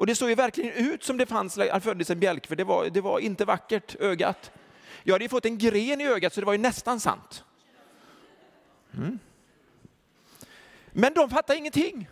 Och 0.00 0.06
det 0.06 0.14
såg 0.14 0.28
ju 0.28 0.34
verkligen 0.34 0.72
ut 0.72 1.04
som 1.04 1.16
det 1.16 1.26
fanns, 1.26 1.58
föddes 1.82 2.10
en 2.10 2.20
bjälk, 2.20 2.46
för 2.46 2.56
det 2.56 2.64
var, 2.64 2.90
det 2.90 3.00
var 3.00 3.18
inte 3.18 3.44
vackert, 3.44 3.96
ögat. 4.00 4.50
Jag 5.02 5.14
hade 5.14 5.24
ju 5.24 5.28
fått 5.28 5.46
en 5.46 5.58
gren 5.58 6.00
i 6.00 6.06
ögat, 6.06 6.34
så 6.34 6.40
det 6.40 6.46
var 6.46 6.52
ju 6.52 6.58
nästan 6.58 7.00
sant. 7.00 7.44
Mm. 8.96 9.18
Men 10.92 11.14
de 11.14 11.30
fattade 11.30 11.58
ingenting. 11.58 12.08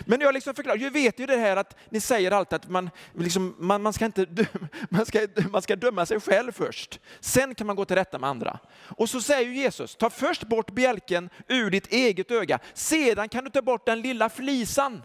Men 0.00 0.20
jag 0.20 0.34
liksom 0.34 0.54
förklarar, 0.54 0.78
jag 0.78 0.90
vet 0.90 1.20
ju 1.20 1.26
det 1.26 1.36
här 1.36 1.56
att 1.56 1.76
ni 1.90 2.00
säger 2.00 2.30
alltid 2.30 2.56
att 2.56 2.68
man, 2.68 2.90
liksom, 3.14 3.54
man, 3.58 3.82
man, 3.82 3.92
ska 3.92 4.04
inte 4.04 4.24
döma, 4.24 4.68
man, 4.88 5.06
ska, 5.06 5.26
man 5.50 5.62
ska 5.62 5.76
döma 5.76 6.06
sig 6.06 6.20
själv 6.20 6.52
först. 6.52 7.00
Sen 7.20 7.54
kan 7.54 7.66
man 7.66 7.76
gå 7.76 7.84
till 7.84 7.96
rätta 7.96 8.18
med 8.18 8.30
andra. 8.30 8.58
Och 8.74 9.10
så 9.10 9.20
säger 9.20 9.50
Jesus, 9.50 9.96
ta 9.96 10.10
först 10.10 10.42
bort 10.42 10.70
bjälken 10.70 11.30
ur 11.48 11.70
ditt 11.70 11.92
eget 11.92 12.30
öga. 12.30 12.58
Sedan 12.74 13.28
kan 13.28 13.44
du 13.44 13.50
ta 13.50 13.62
bort 13.62 13.86
den 13.86 14.00
lilla 14.02 14.28
flisan. 14.28 15.02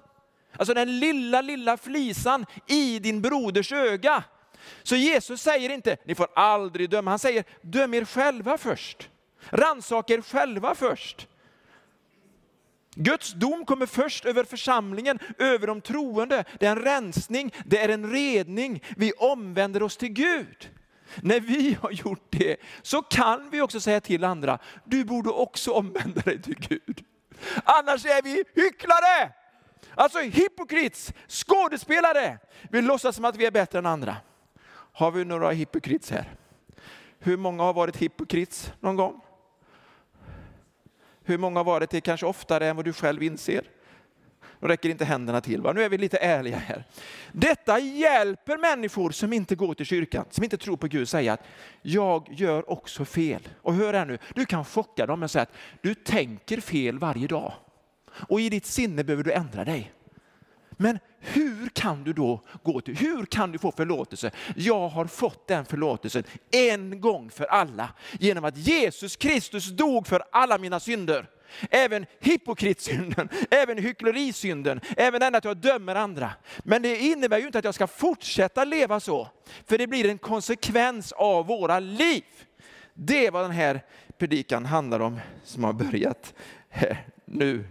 Alltså 0.57 0.74
den 0.74 1.00
lilla, 1.00 1.41
lilla 1.41 1.77
flisan 1.77 2.45
i 2.67 3.00
din 3.00 3.22
broders 3.22 3.72
öga. 3.72 4.24
Så 4.83 4.95
Jesus 4.95 5.41
säger 5.41 5.69
inte, 5.69 5.98
ni 6.05 6.15
får 6.15 6.27
aldrig 6.36 6.89
döma. 6.89 7.12
Han 7.12 7.19
säger, 7.19 7.43
döm 7.62 7.93
er 7.93 8.05
själva 8.05 8.57
först. 8.57 9.10
Rannsaka 9.50 10.13
er 10.13 10.22
själva 10.22 10.75
först. 10.75 11.27
Guds 12.95 13.33
dom 13.33 13.65
kommer 13.65 13.86
först 13.86 14.25
över 14.25 14.43
församlingen, 14.43 15.19
över 15.38 15.67
de 15.67 15.81
troende. 15.81 16.43
Det 16.60 16.65
är 16.65 16.72
en 16.72 16.83
rensning, 16.83 17.53
det 17.65 17.79
är 17.79 17.89
en 17.89 18.12
redning. 18.12 18.83
Vi 18.98 19.12
omvänder 19.12 19.83
oss 19.83 19.98
till 19.98 20.10
Gud. 20.10 20.69
När 21.22 21.39
vi 21.39 21.77
har 21.81 21.91
gjort 21.91 22.27
det 22.29 22.57
så 22.81 23.01
kan 23.01 23.50
vi 23.50 23.62
också 23.62 23.79
säga 23.79 24.01
till 24.01 24.24
andra, 24.24 24.60
du 24.86 25.05
borde 25.05 25.29
också 25.29 25.72
omvända 25.72 26.22
dig 26.22 26.41
till 26.41 26.55
Gud. 26.60 27.05
Annars 27.63 28.05
är 28.05 28.22
vi 28.22 28.43
hycklare! 28.55 29.33
Alltså 29.96 30.20
hypokrits, 30.20 31.13
skådespelare. 31.28 32.38
Vi 32.62 32.82
låtsas 32.82 33.16
som 33.16 33.25
att 33.25 33.38
vi 33.38 33.46
är 33.46 33.52
bättre 33.52 33.80
än 33.80 33.86
andra. 33.86 34.16
Har 34.94 35.12
vi 35.12 35.25
några 35.25 35.52
hypokrits 35.52 36.12
här? 36.12 36.36
Hur 37.20 37.38
många 37.38 37.63
har 37.63 37.74
varit 37.74 37.96
hypokrits 37.96 38.74
någon 38.80 38.96
gång? 38.96 39.22
Hur 41.24 41.38
många 41.38 41.60
har 41.60 41.63
varit 41.63 41.90
det 41.90 42.02
kanske 42.02 42.25
oftare 42.25 42.68
än 42.68 42.75
vad 42.75 42.86
du 42.86 42.94
själv 42.94 43.24
inser? 43.24 43.63
Då 44.60 44.68
räcker 44.68 44.90
inte 44.90 45.06
händerna 45.06 45.42
till. 45.42 45.62
Va? 45.62 45.74
Nu 45.74 45.84
är 45.84 45.90
vi 45.90 45.98
lite 45.98 46.18
ärliga 46.18 46.58
här. 46.58 46.84
Detta 47.32 47.80
hjälper 47.80 48.58
människor 48.58 49.12
som 49.12 49.34
inte 49.34 49.56
går 49.56 49.74
till 49.74 49.86
kyrkan, 49.86 50.25
som 50.30 50.44
inte 50.44 50.58
tror 50.58 50.78
på 50.78 50.88
Gud, 50.88 51.10
säga 51.10 51.34
att 51.34 51.44
jag 51.82 52.28
gör 52.32 52.72
också 52.72 53.06
fel. 53.06 53.48
Och 53.62 53.74
hör 53.74 53.94
här 53.94 54.06
nu, 54.06 54.18
du 54.36 54.46
kan 54.46 54.66
chocka 54.66 55.06
dem 55.06 55.24
och 55.24 55.32
säga 55.32 55.44
att 55.44 55.54
du 55.82 55.96
tänker 55.96 56.62
fel 56.62 57.00
varje 57.00 57.28
dag. 57.28 57.54
Och 58.15 58.41
i 58.41 58.50
ditt 58.50 58.65
sinne 58.65 59.03
behöver 59.03 59.24
du 59.24 59.32
ändra 59.32 59.65
dig. 59.65 59.93
Men 60.77 61.00
hur 61.20 61.70
kan 61.70 62.03
du 62.03 62.13
då 62.13 62.41
gå 62.63 62.82
till, 62.82 62.98
hur 62.98 63.25
kan 63.25 63.51
du 63.51 63.58
få 63.58 63.72
förlåtelse? 63.72 64.32
Jag 64.55 64.88
har 64.88 65.05
fått 65.05 65.48
den 65.48 65.65
förlåtelsen 65.65 66.24
en 66.51 67.01
gång 67.01 67.29
för 67.29 67.46
alla 67.46 67.89
genom 68.20 68.46
att 68.46 68.58
Jesus 68.58 69.15
Kristus 69.15 69.67
dog 69.67 70.08
för 70.08 70.24
alla 70.32 70.58
mina 70.58 70.79
synder. 70.79 71.29
Även 71.70 72.05
hypokritsynden, 72.20 73.29
även 73.50 73.77
hycklerisynden, 73.77 74.82
även 74.98 75.20
den 75.20 75.36
att 75.36 75.46
jag 75.46 75.58
dömer 75.58 75.96
andra. 75.96 76.32
Men 76.63 76.82
det 76.82 76.98
innebär 76.98 77.38
ju 77.38 77.46
inte 77.46 77.60
att 77.60 77.65
jag 77.65 77.75
ska 77.75 77.88
fortsätta 77.88 78.63
leva 78.63 79.00
så, 79.00 79.27
för 79.65 79.77
det 79.77 79.88
blir 79.88 80.10
en 80.10 80.17
konsekvens 80.17 81.12
av 81.12 81.46
våra 81.46 81.79
liv. 81.79 82.24
Det 82.93 83.25
är 83.25 83.32
vad 83.32 83.43
den 83.43 83.51
här 83.51 83.82
predikan 84.17 84.65
handlar 84.65 85.00
om 85.00 85.20
som 85.43 85.63
har 85.63 85.74
börjat 85.74 86.34
här 86.70 87.08
nu. 87.25 87.65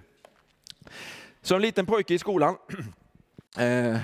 Som 1.42 1.60
liten 1.60 1.86
pojke 1.86 2.14
i 2.14 2.18
skolan 2.18 2.56
eh, 3.58 3.98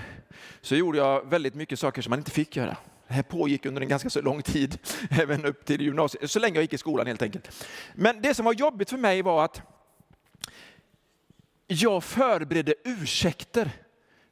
så 0.61 0.77
gjorde 0.77 0.99
jag 0.99 1.31
väldigt 1.31 1.55
mycket 1.55 1.79
saker 1.79 2.03
som 2.03 2.11
man 2.11 2.19
inte 2.19 2.31
fick 2.31 2.57
göra. 2.57 2.77
Det 3.09 3.15
här 3.15 3.23
pågick 3.23 3.67
under 3.67 3.83
en 3.83 3.89
ganska 3.89 4.11
så 4.11 4.23
lång 4.23 4.43
tid, 4.43 4.79
även 5.11 5.45
upp 5.45 5.65
till 5.65 5.81
gymnasiet, 5.81 6.31
så 6.31 6.39
länge 6.39 6.55
jag 6.55 6.63
gick 6.63 6.73
i 6.73 6.79
skolan 6.79 7.07
helt 7.07 7.23
enkelt. 7.23 7.67
Men 7.95 8.23
det 8.23 8.35
som 8.35 8.45
var 8.45 8.53
jobbigt 8.53 8.91
för 8.91 8.97
mig 8.97 9.23
var 9.23 9.45
att 9.45 9.63
jag 11.67 12.05
förberedde 12.05 12.75
ursäkter 12.85 13.71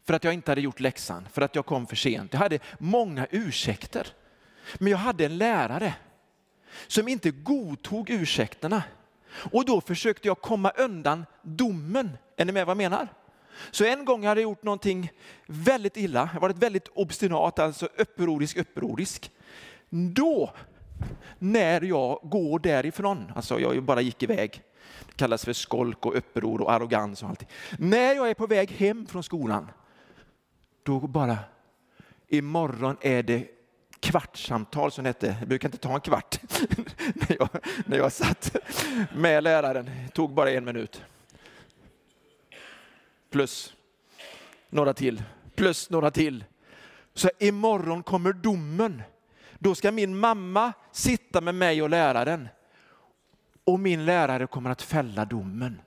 för 0.07 0.15
att 0.15 0.25
jag 0.25 0.35
inte 0.35 0.51
hade 0.51 0.61
gjort 0.61 0.81
läxan, 0.81 1.29
för 1.33 1.43
att 1.43 1.55
jag 1.55 1.67
kom 1.67 1.87
för 1.87 1.97
sent. 1.97 2.33
Jag 2.33 2.41
hade 2.41 2.59
många 2.79 3.27
ursäkter. 3.31 4.07
Men 4.75 4.91
jag 4.91 4.99
hade 4.99 5.25
en 5.25 5.39
lärare 5.39 5.95
som 6.87 7.09
inte 7.09 7.31
godtog 7.31 8.11
ursäkterna. 8.11 8.83
Och 9.37 9.65
då 9.65 9.81
försökte 9.81 10.29
jag 10.29 10.41
komma 10.41 10.71
undan 10.71 11.27
domen. 11.43 12.11
Är 12.37 12.45
ni 12.45 12.53
med 12.53 12.67
vad 12.67 12.71
jag 12.71 12.77
menar? 12.77 13.09
Så 13.71 13.85
en 13.85 14.05
gång 14.05 14.27
hade 14.27 14.41
jag 14.41 14.49
gjort 14.49 14.63
någonting 14.63 15.11
väldigt 15.47 15.97
illa, 15.97 16.31
jag 16.33 16.41
varit 16.41 16.59
väldigt 16.59 16.89
obstinat, 16.95 17.59
alltså 17.59 17.89
upprorisk, 17.97 18.57
upprorisk. 18.57 19.31
Då, 19.89 20.53
när 21.39 21.81
jag 21.81 22.21
går 22.23 22.59
därifrån, 22.59 23.33
alltså 23.35 23.61
jag 23.61 23.83
bara 23.83 24.01
gick 24.01 24.23
iväg, 24.23 24.63
det 25.07 25.17
kallas 25.17 25.45
för 25.45 25.53
skolk 25.53 26.07
och 26.07 26.17
uppror 26.17 26.61
och 26.61 26.73
arrogans 26.73 27.23
och 27.23 27.29
allting. 27.29 27.49
När 27.79 28.15
jag 28.15 28.31
är 28.31 28.35
på 28.35 28.47
väg 28.47 28.71
hem 28.71 29.07
från 29.07 29.23
skolan, 29.23 29.71
då 30.83 31.01
bara 31.01 31.39
imorgon 32.29 32.97
är 33.01 33.23
det 33.23 33.56
kvartssamtal 34.01 34.93
som 34.93 35.05
det 35.05 35.11
hette. 35.11 35.37
Det 35.41 35.47
brukar 35.47 35.69
inte 35.69 35.79
ta 35.79 35.95
en 35.95 36.01
kvart 36.01 36.41
när, 37.15 37.37
jag, 37.39 37.49
när 37.87 37.97
jag 37.97 38.13
satt 38.13 38.57
med 39.15 39.45
läraren. 39.45 39.85
Det 39.85 40.13
tog 40.13 40.35
bara 40.35 40.51
en 40.51 40.65
minut. 40.65 41.03
Plus 43.31 43.75
några 44.71 44.95
till, 44.95 45.23
plus 45.55 45.91
några 45.91 46.11
till. 46.11 46.45
Så 47.15 47.31
imorgon 47.39 48.03
kommer 48.03 48.33
domen. 48.33 49.03
Då 49.59 49.75
ska 49.75 49.93
min 49.93 50.19
mamma 50.19 50.73
sitta 50.93 51.41
med 51.41 51.55
mig 51.55 51.83
och 51.83 51.91
läraren. 51.91 52.49
Och 53.65 53.81
min 53.81 54.05
lärare 54.05 54.47
kommer 54.47 54.71
att 54.71 54.83
fälla 54.83 55.25
domen. 55.25 55.81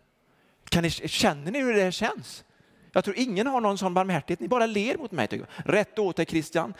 Kan 0.69 0.83
ni, 0.83 0.89
känner 0.89 1.51
ni 1.51 1.61
hur 1.61 1.73
det 1.73 1.91
känns? 1.91 2.43
Jag 2.91 3.03
tror 3.03 3.19
ingen 3.19 3.47
har 3.47 3.61
någon 3.61 3.77
sån 3.77 3.93
barmhärtighet. 3.93 4.39
Ni 4.39 4.47
bara 4.47 4.65
ler 4.65 4.97
mot 4.97 5.11
mig. 5.11 5.27
Tycker 5.27 5.47
jag. 5.55 5.73
Rätt 5.73 5.99
åt 5.99 6.15
dig 6.15 6.25
Christian. 6.25 6.73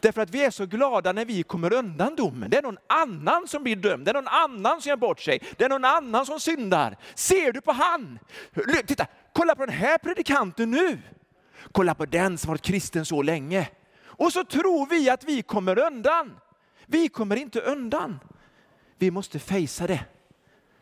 Därför 0.00 0.20
att 0.20 0.30
vi 0.30 0.44
är 0.44 0.50
så 0.50 0.66
glada 0.66 1.12
när 1.12 1.24
vi 1.24 1.42
kommer 1.42 1.72
undan 1.72 2.16
domen. 2.16 2.50
Det 2.50 2.56
är 2.56 2.62
någon 2.62 2.78
annan 2.86 3.48
som 3.48 3.62
blir 3.62 3.76
dömd. 3.76 4.04
Det 4.04 4.10
är 4.10 4.14
någon 4.14 4.28
annan 4.28 4.82
som 4.82 4.88
gör 4.88 4.96
bort 4.96 5.20
sig. 5.20 5.42
Det 5.56 5.64
är 5.64 5.68
någon 5.68 5.84
annan 5.84 6.26
som 6.26 6.40
syndar. 6.40 6.96
Ser 7.14 7.52
du 7.52 7.60
på 7.60 7.72
han? 7.72 8.18
Titta, 8.86 9.06
kolla 9.32 9.54
på 9.54 9.66
den 9.66 9.74
här 9.74 9.98
predikanten 9.98 10.70
nu. 10.70 10.98
Kolla 11.72 11.94
på 11.94 12.06
den 12.06 12.38
som 12.38 12.48
varit 12.48 12.62
kristen 12.62 13.04
så 13.04 13.22
länge. 13.22 13.68
Och 14.02 14.32
så 14.32 14.44
tror 14.44 14.86
vi 14.86 15.10
att 15.10 15.24
vi 15.24 15.42
kommer 15.42 15.78
undan. 15.78 16.36
Vi 16.86 17.08
kommer 17.08 17.36
inte 17.36 17.60
undan. 17.60 18.18
Vi 18.98 19.10
måste 19.10 19.38
fejsa 19.38 19.86
det, 19.86 20.04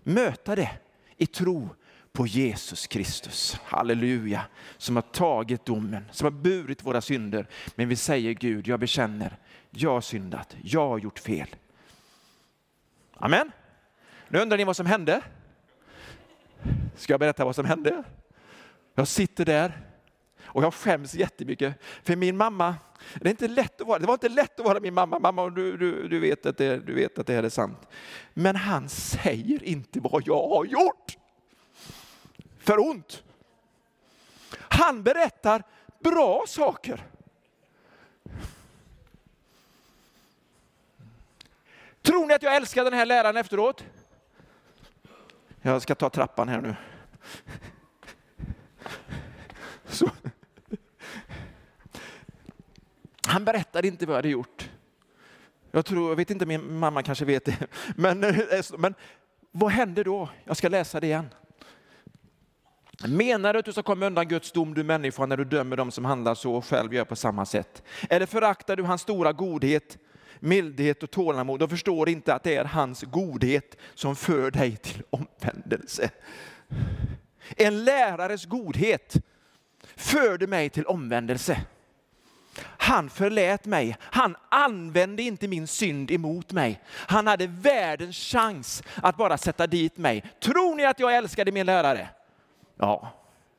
möta 0.03 0.57
det 0.57 0.71
i 1.17 1.27
tro 1.27 1.69
på 2.13 2.27
Jesus 2.27 2.87
Kristus. 2.87 3.57
Halleluja. 3.65 4.45
Som 4.79 4.97
har 4.97 5.03
tagit 5.03 5.65
domen, 5.65 6.05
som 6.11 6.25
har 6.25 6.31
burit 6.31 6.87
våra 6.87 7.01
synder. 7.01 7.47
Men 7.75 7.89
vi 7.89 7.97
säger 7.97 8.33
Gud, 8.33 8.69
jag 8.69 8.81
bekänner, 8.81 9.39
jag 9.71 9.91
har 9.91 10.01
syndat, 10.01 10.57
jag 10.63 10.89
har 10.89 10.99
gjort 10.99 11.19
fel. 11.19 11.49
Amen. 13.15 13.53
Nu 14.29 14.39
undrar 14.39 14.57
ni 14.57 14.65
vad 14.65 14.77
som 14.77 14.87
hände? 14.87 15.21
Ska 16.97 17.13
jag 17.13 17.21
berätta 17.21 17.45
vad 17.45 17.55
som 17.55 17.65
hände? 17.65 18.05
Jag 18.95 19.09
sitter 19.09 19.45
där 19.45 19.81
och 20.45 20.63
jag 20.63 20.75
skäms 20.75 21.15
jättemycket. 21.15 21.75
För 22.03 22.17
min 22.17 22.37
mamma, 22.37 22.77
det, 23.15 23.29
är 23.29 23.31
inte 23.31 23.49
lätt 23.49 23.81
att 23.81 23.87
vara, 23.87 23.99
det 23.99 24.07
var 24.07 24.15
inte 24.15 24.29
lätt 24.29 24.61
att 24.61 24.67
vara 24.67 24.81
min 24.81 24.95
mamma. 24.95 25.19
Mamma, 25.19 25.51
du, 25.51 25.77
du, 25.77 26.09
du, 26.09 26.19
vet 26.19 26.47
att 26.47 26.59
det, 26.59 26.77
du 26.77 26.95
vet 26.95 27.19
att 27.19 27.27
det 27.27 27.35
här 27.35 27.43
är 27.43 27.49
sant. 27.49 27.89
Men 28.35 28.57
han 28.57 28.89
säger 28.89 29.65
inte 29.65 30.01
vad 30.01 30.23
jag 30.27 30.49
har 30.49 30.65
gjort 30.65 31.17
för 32.63 32.79
ont. 32.79 33.23
Han 34.59 35.03
berättar 35.03 35.63
bra 35.99 36.45
saker. 36.49 37.07
Tror 42.03 42.27
ni 42.27 42.35
att 42.35 42.43
jag 42.43 42.57
älskar 42.57 42.85
den 42.85 42.93
här 42.93 43.07
läraren 43.07 43.37
efteråt? 43.37 43.85
Jag 45.63 45.83
ska 45.83 45.95
ta 45.95 46.11
trappan 46.11 46.49
här 46.49 46.61
nu. 46.61 46.77
Så. 49.87 50.11
Han 53.27 53.45
berättade 53.45 53.89
inte 53.89 54.07
vad 54.07 54.13
jag 54.13 54.19
hade 54.19 54.29
gjort. 54.29 54.71
Jag, 55.71 55.87
tror, 55.87 56.09
jag 56.11 56.17
vet 56.17 56.31
inte, 56.31 56.47
min 56.47 56.79
mamma 56.79 57.03
kanske 57.03 57.25
vet 57.25 57.45
det. 57.45 57.67
Men, 57.97 58.25
eh, 58.25 58.63
men 58.79 58.95
vad 59.51 59.73
hände 59.73 60.05
då? 60.05 60.29
Jag 60.45 60.57
ska 60.57 60.69
läsa 60.69 61.01
det 61.01 61.07
igen. 61.07 61.29
Menar 63.01 63.53
du 63.53 63.59
att 63.59 63.65
du 63.65 63.73
ska 63.73 63.83
komma 63.83 64.07
undan 64.07 64.29
Guds 64.29 64.53
dom, 64.53 64.75
du 64.75 64.85
människa, 64.85 65.27
när 65.27 65.37
du 65.37 65.45
dömer 65.45 65.77
dem 65.77 65.91
som 65.91 66.05
handlar 66.05 66.35
så 66.35 66.55
och 66.55 66.65
själv 66.65 66.95
gör 66.95 67.05
på 67.05 67.17
samma 67.17 67.47
sätt? 67.47 67.83
Eller 68.11 68.27
föraktar 68.27 68.77
du 68.77 68.83
hans 68.83 69.03
stora 69.03 69.33
godhet, 69.33 69.99
mildhet 70.41 71.03
och 71.03 71.11
tålamod 71.11 71.63
och 71.63 71.71
förstår 71.71 72.09
inte 72.09 72.35
att 72.35 72.43
det 72.43 72.57
är 72.57 72.65
hans 72.65 73.03
godhet 73.03 73.77
som 73.95 74.17
för 74.17 74.51
dig 74.51 74.77
till 74.77 75.03
omvändelse? 75.11 76.11
En 77.57 77.85
lärares 77.85 78.45
godhet 78.45 79.17
förde 79.97 80.47
mig 80.47 80.71
till 80.71 80.87
omvändelse. 80.87 81.61
Han 82.61 83.11
förlät 83.11 83.65
mig. 83.65 83.97
Han 84.01 84.37
använde 84.49 85.23
inte 85.23 85.49
min 85.49 85.67
synd 85.67 86.11
emot 86.11 86.53
mig. 86.53 86.81
Han 86.89 87.27
hade 87.27 87.47
världens 87.47 88.17
chans 88.17 88.83
att 88.95 89.17
bara 89.17 89.39
sätta 89.39 89.67
dit 89.67 89.97
mig. 89.97 90.25
Tror 90.41 90.77
ni 90.77 90.85
att 90.85 91.01
jag 91.01 91.17
älskade 91.17 91.53
min 91.53 91.67
lärare? 91.67 92.09
Ja, 92.83 93.09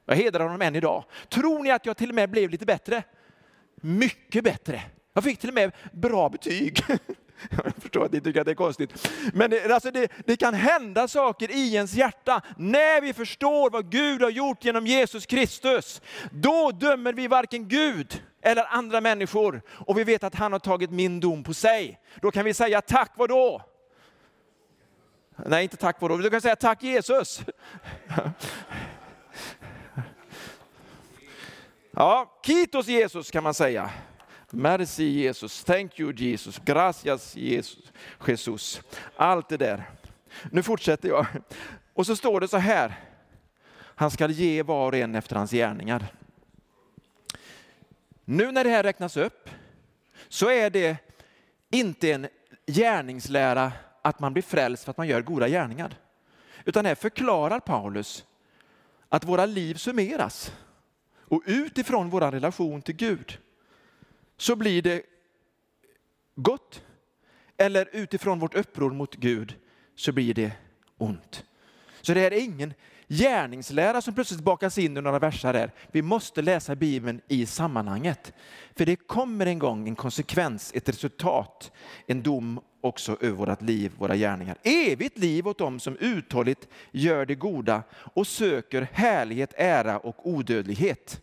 jag 0.06 0.16
hedrar 0.16 0.44
honom 0.44 0.62
än 0.62 0.76
idag. 0.76 1.04
Tror 1.30 1.64
ni 1.64 1.72
att 1.72 1.86
jag 1.86 1.98
till 1.98 2.10
och 2.10 2.16
med 2.16 2.30
blev 2.30 2.50
lite 2.50 2.66
bättre? 2.66 3.04
Mycket 3.76 4.44
bättre. 4.44 4.82
Jag 5.14 5.24
fick 5.24 5.40
till 5.40 5.50
och 5.50 5.56
med 5.56 5.72
bra 5.92 6.30
betyg. 6.30 6.84
Jag 7.64 7.74
förstår 7.82 8.06
att 8.06 8.12
ni 8.12 8.22
tycker 8.22 8.40
att 8.40 8.46
det 8.46 8.52
är 8.52 8.56
konstigt. 8.56 9.12
Men 9.34 9.50
det, 9.50 9.74
alltså 9.74 9.92
det, 9.92 10.12
det, 10.26 10.38
kan 10.38 10.54
hända 10.54 11.08
saker 11.08 11.52
i 11.52 11.76
ens 11.76 11.94
hjärta 11.94 12.42
när 12.58 13.02
vi 13.02 13.14
förstår 13.14 13.70
vad 13.70 13.92
Gud 13.92 14.22
har 14.22 14.30
gjort 14.30 14.66
genom 14.66 14.88
Jesus 14.88 15.26
Kristus. 15.26 16.02
Då 16.32 16.72
dömer 16.72 17.14
vi 17.14 17.28
varken 17.28 17.68
Gud 17.68 18.24
eller 18.42 18.66
andra 18.70 19.02
människor 19.02 19.62
och 19.68 19.98
vi 19.98 20.04
vet 20.04 20.24
att 20.24 20.36
han 20.36 20.52
har 20.52 20.60
tagit 20.60 20.92
min 20.92 21.20
dom 21.20 21.44
på 21.44 21.54
sig. 21.54 22.00
Då 22.22 22.32
kan 22.32 22.46
vi 22.46 22.54
säga 22.54 22.82
tack 22.82 23.12
vadå? 23.16 23.62
Nej, 25.36 25.64
inte 25.64 25.78
tack 25.78 26.02
vadå. 26.02 26.18
Du 26.18 26.30
kan 26.30 26.42
säga 26.42 26.56
tack 26.56 26.84
Jesus. 26.84 27.42
Ja, 31.96 32.40
kitos 32.46 32.88
Jesus 32.88 33.32
kan 33.32 33.44
man 33.44 33.54
säga. 33.54 33.92
Merci 34.50 35.04
Jesus, 35.04 35.64
thank 35.64 36.00
you 36.00 36.14
Jesus, 36.14 36.62
gracias 36.66 37.36
Jesus, 37.36 37.92
Jesus. 38.28 38.82
Allt 39.16 39.50
det 39.50 39.58
där. 39.58 39.90
Nu 40.52 40.64
fortsätter 40.64 41.10
jag. 41.10 41.26
Och 41.94 42.06
så 42.06 42.16
står 42.16 42.40
det 42.40 42.48
så 42.48 42.58
här. 42.58 43.00
Han 43.76 44.12
ska 44.12 44.28
ge 44.28 44.64
var 44.64 44.92
och 44.92 44.98
en 44.98 45.16
efter 45.16 45.36
hans 45.36 45.52
gärningar. 45.52 46.06
Nu 48.26 48.52
när 48.52 48.64
det 48.64 48.70
här 48.70 48.84
räknas 48.84 49.18
upp 49.18 49.50
så 50.30 50.50
är 50.50 50.70
det 50.70 50.98
inte 51.72 52.12
en 52.12 52.28
gärningslära 52.68 53.72
att 54.02 54.20
man 54.20 54.34
blir 54.34 54.44
frälst 54.44 54.84
för 54.84 54.92
att 54.92 54.98
man 54.98 55.08
gör 55.08 55.22
goda 55.22 55.48
gärningar. 55.48 55.98
Utan 56.66 56.86
här 56.86 56.96
förklarar 56.96 57.60
Paulus 57.60 58.26
att 59.10 59.24
våra 59.24 59.46
liv 59.46 59.76
summeras. 59.76 60.52
Och 61.26 61.44
utifrån 61.46 62.10
vår 62.10 62.32
relation 62.32 62.82
till 62.82 62.96
Gud 62.96 63.38
så 64.38 64.56
blir 64.56 64.82
det 64.82 65.04
gott. 66.36 66.84
Eller 67.58 67.90
utifrån 67.92 68.40
vårt 68.40 68.56
uppror 68.56 68.92
mot 68.92 69.16
Gud 69.16 69.56
så 69.96 70.12
blir 70.12 70.34
det 70.34 70.52
ont. 70.98 71.46
Så 72.02 72.14
det 72.14 72.22
är 72.22 72.32
ingen 72.32 72.74
gärningslära 73.14 74.02
som 74.02 74.14
plötsligt 74.14 74.42
bakas 74.42 74.78
in 74.78 74.98
i 74.98 75.02
några 75.02 75.20
versar 75.20 75.54
här. 75.54 75.72
Vi 75.92 76.02
måste 76.02 76.42
läsa 76.42 76.76
Bibeln 76.76 77.22
i 77.28 77.46
sammanhanget. 77.46 78.34
För 78.76 78.86
det 78.86 78.96
kommer 78.96 79.46
en 79.46 79.60
gång 79.60 79.88
en 79.88 79.96
konsekvens, 79.96 80.72
ett 80.76 80.90
resultat, 80.90 81.72
en 82.08 82.24
dom 82.24 82.60
också 82.82 83.18
över 83.22 83.46
vårt 83.46 83.62
liv, 83.62 83.92
våra 83.98 84.16
gärningar. 84.16 84.58
Evigt 84.64 85.18
liv 85.18 85.48
åt 85.48 85.58
dem 85.58 85.80
som 85.80 85.98
uthålligt 85.98 86.68
gör 86.92 87.26
det 87.26 87.36
goda 87.36 87.84
och 87.94 88.28
söker 88.28 88.88
härlighet, 88.94 89.54
ära 89.58 89.98
och 89.98 90.30
odödlighet. 90.30 91.22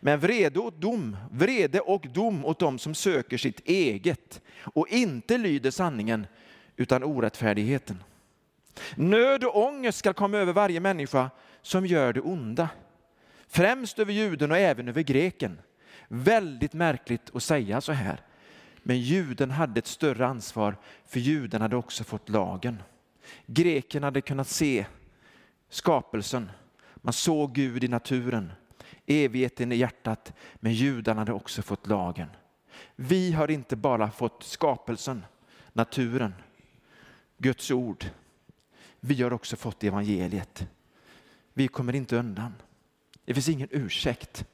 Men 0.00 0.20
vrede 0.20 0.60
och 0.60 0.72
dom, 0.72 1.16
vrede 1.30 1.80
och 1.80 2.06
dom 2.14 2.44
åt 2.44 2.58
dem 2.58 2.78
som 2.78 2.94
söker 2.94 3.38
sitt 3.38 3.60
eget 3.64 4.40
och 4.60 4.88
inte 4.88 5.38
lyder 5.38 5.70
sanningen 5.70 6.26
utan 6.76 7.04
orättfärdigheten. 7.04 8.02
Nöd 8.94 9.44
och 9.44 9.66
ångest 9.66 9.98
ska 9.98 10.12
komma 10.12 10.38
över 10.38 10.52
varje 10.52 10.80
människa 10.80 11.30
som 11.62 11.86
gör 11.86 12.12
det 12.12 12.20
onda. 12.20 12.68
Främst 13.48 13.98
över 13.98 14.12
juden 14.12 14.50
och 14.50 14.58
även 14.58 14.88
över 14.88 15.02
greken. 15.02 15.60
Väldigt 16.08 16.72
märkligt 16.72 17.30
att 17.34 17.42
säga 17.42 17.80
så 17.80 17.92
här. 17.92 18.20
Men 18.82 19.00
juden 19.00 19.50
hade 19.50 19.78
ett 19.78 19.86
större 19.86 20.26
ansvar, 20.26 20.76
för 21.06 21.20
juden 21.20 21.62
hade 21.62 21.76
också 21.76 22.04
fått 22.04 22.28
lagen. 22.28 22.82
Greken 23.46 24.02
hade 24.02 24.20
kunnat 24.20 24.48
se 24.48 24.86
skapelsen. 25.68 26.50
Man 26.96 27.12
såg 27.12 27.54
Gud 27.54 27.84
i 27.84 27.88
naturen, 27.88 28.52
evigheten 29.06 29.72
i 29.72 29.76
hjärtat, 29.76 30.32
men 30.54 30.72
judarna 30.72 31.20
hade 31.20 31.32
också 31.32 31.62
fått 31.62 31.86
lagen. 31.86 32.28
Vi 32.96 33.32
har 33.32 33.50
inte 33.50 33.76
bara 33.76 34.10
fått 34.10 34.42
skapelsen, 34.42 35.24
naturen, 35.72 36.34
Guds 37.38 37.70
ord. 37.70 38.04
Vi 39.00 39.22
har 39.22 39.32
också 39.32 39.56
fått 39.56 39.84
evangeliet. 39.84 40.66
Vi 41.54 41.68
kommer 41.68 41.94
inte 41.94 42.16
undan. 42.16 42.54
Det 43.24 43.34
finns 43.34 43.48
ingen 43.48 43.68
ursäkt. 43.70 44.44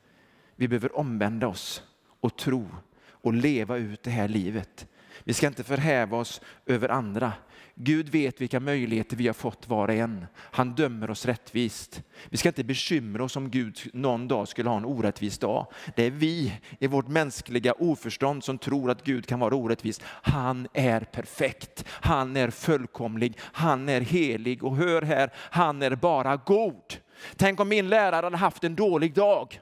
Vi 0.56 0.68
behöver 0.68 0.98
omvända 0.98 1.46
oss 1.46 1.82
och 2.20 2.36
tro 2.38 2.68
och 3.06 3.32
leva 3.32 3.76
ut 3.76 4.02
det 4.02 4.10
här 4.10 4.28
livet. 4.28 4.86
Vi 5.24 5.34
ska 5.34 5.46
inte 5.46 5.64
förhäva 5.64 6.16
oss 6.16 6.40
över 6.66 6.88
andra. 6.88 7.32
Gud 7.76 8.08
vet 8.08 8.40
vilka 8.40 8.60
möjligheter 8.60 9.16
vi 9.16 9.26
har 9.26 9.34
fått 9.34 9.68
var 9.68 9.88
och 9.88 9.94
en. 9.94 10.26
Han 10.36 10.74
dömer 10.74 11.10
oss 11.10 11.26
rättvist. 11.26 12.02
Vi 12.28 12.36
ska 12.36 12.48
inte 12.48 12.64
bekymra 12.64 13.24
oss 13.24 13.36
om 13.36 13.50
Gud 13.50 13.78
någon 13.92 14.28
dag 14.28 14.48
skulle 14.48 14.68
ha 14.68 14.76
en 14.76 14.84
orättvis 14.84 15.38
dag. 15.38 15.66
Det 15.96 16.04
är 16.04 16.10
vi 16.10 16.52
i 16.78 16.86
vårt 16.86 17.08
mänskliga 17.08 17.72
oförstånd 17.72 18.44
som 18.44 18.58
tror 18.58 18.90
att 18.90 19.04
Gud 19.04 19.26
kan 19.26 19.40
vara 19.40 19.54
orättvis. 19.54 20.00
Han 20.04 20.68
är 20.72 21.00
perfekt, 21.00 21.84
han 21.88 22.36
är 22.36 22.50
fullkomlig, 22.50 23.38
han 23.40 23.88
är 23.88 24.00
helig 24.00 24.64
och 24.64 24.76
hör 24.76 25.02
här, 25.02 25.30
han 25.36 25.82
är 25.82 25.96
bara 25.96 26.36
god. 26.36 26.94
Tänk 27.36 27.60
om 27.60 27.68
min 27.68 27.88
lärare 27.88 28.26
hade 28.26 28.36
haft 28.36 28.64
en 28.64 28.74
dålig 28.74 29.14
dag. 29.14 29.60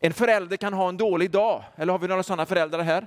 En 0.00 0.12
förälder 0.12 0.56
kan 0.56 0.72
ha 0.72 0.88
en 0.88 0.96
dålig 0.96 1.30
dag, 1.30 1.64
eller 1.76 1.92
har 1.92 1.98
vi 1.98 2.08
några 2.08 2.22
sådana 2.22 2.46
föräldrar 2.46 2.82
här? 2.82 3.06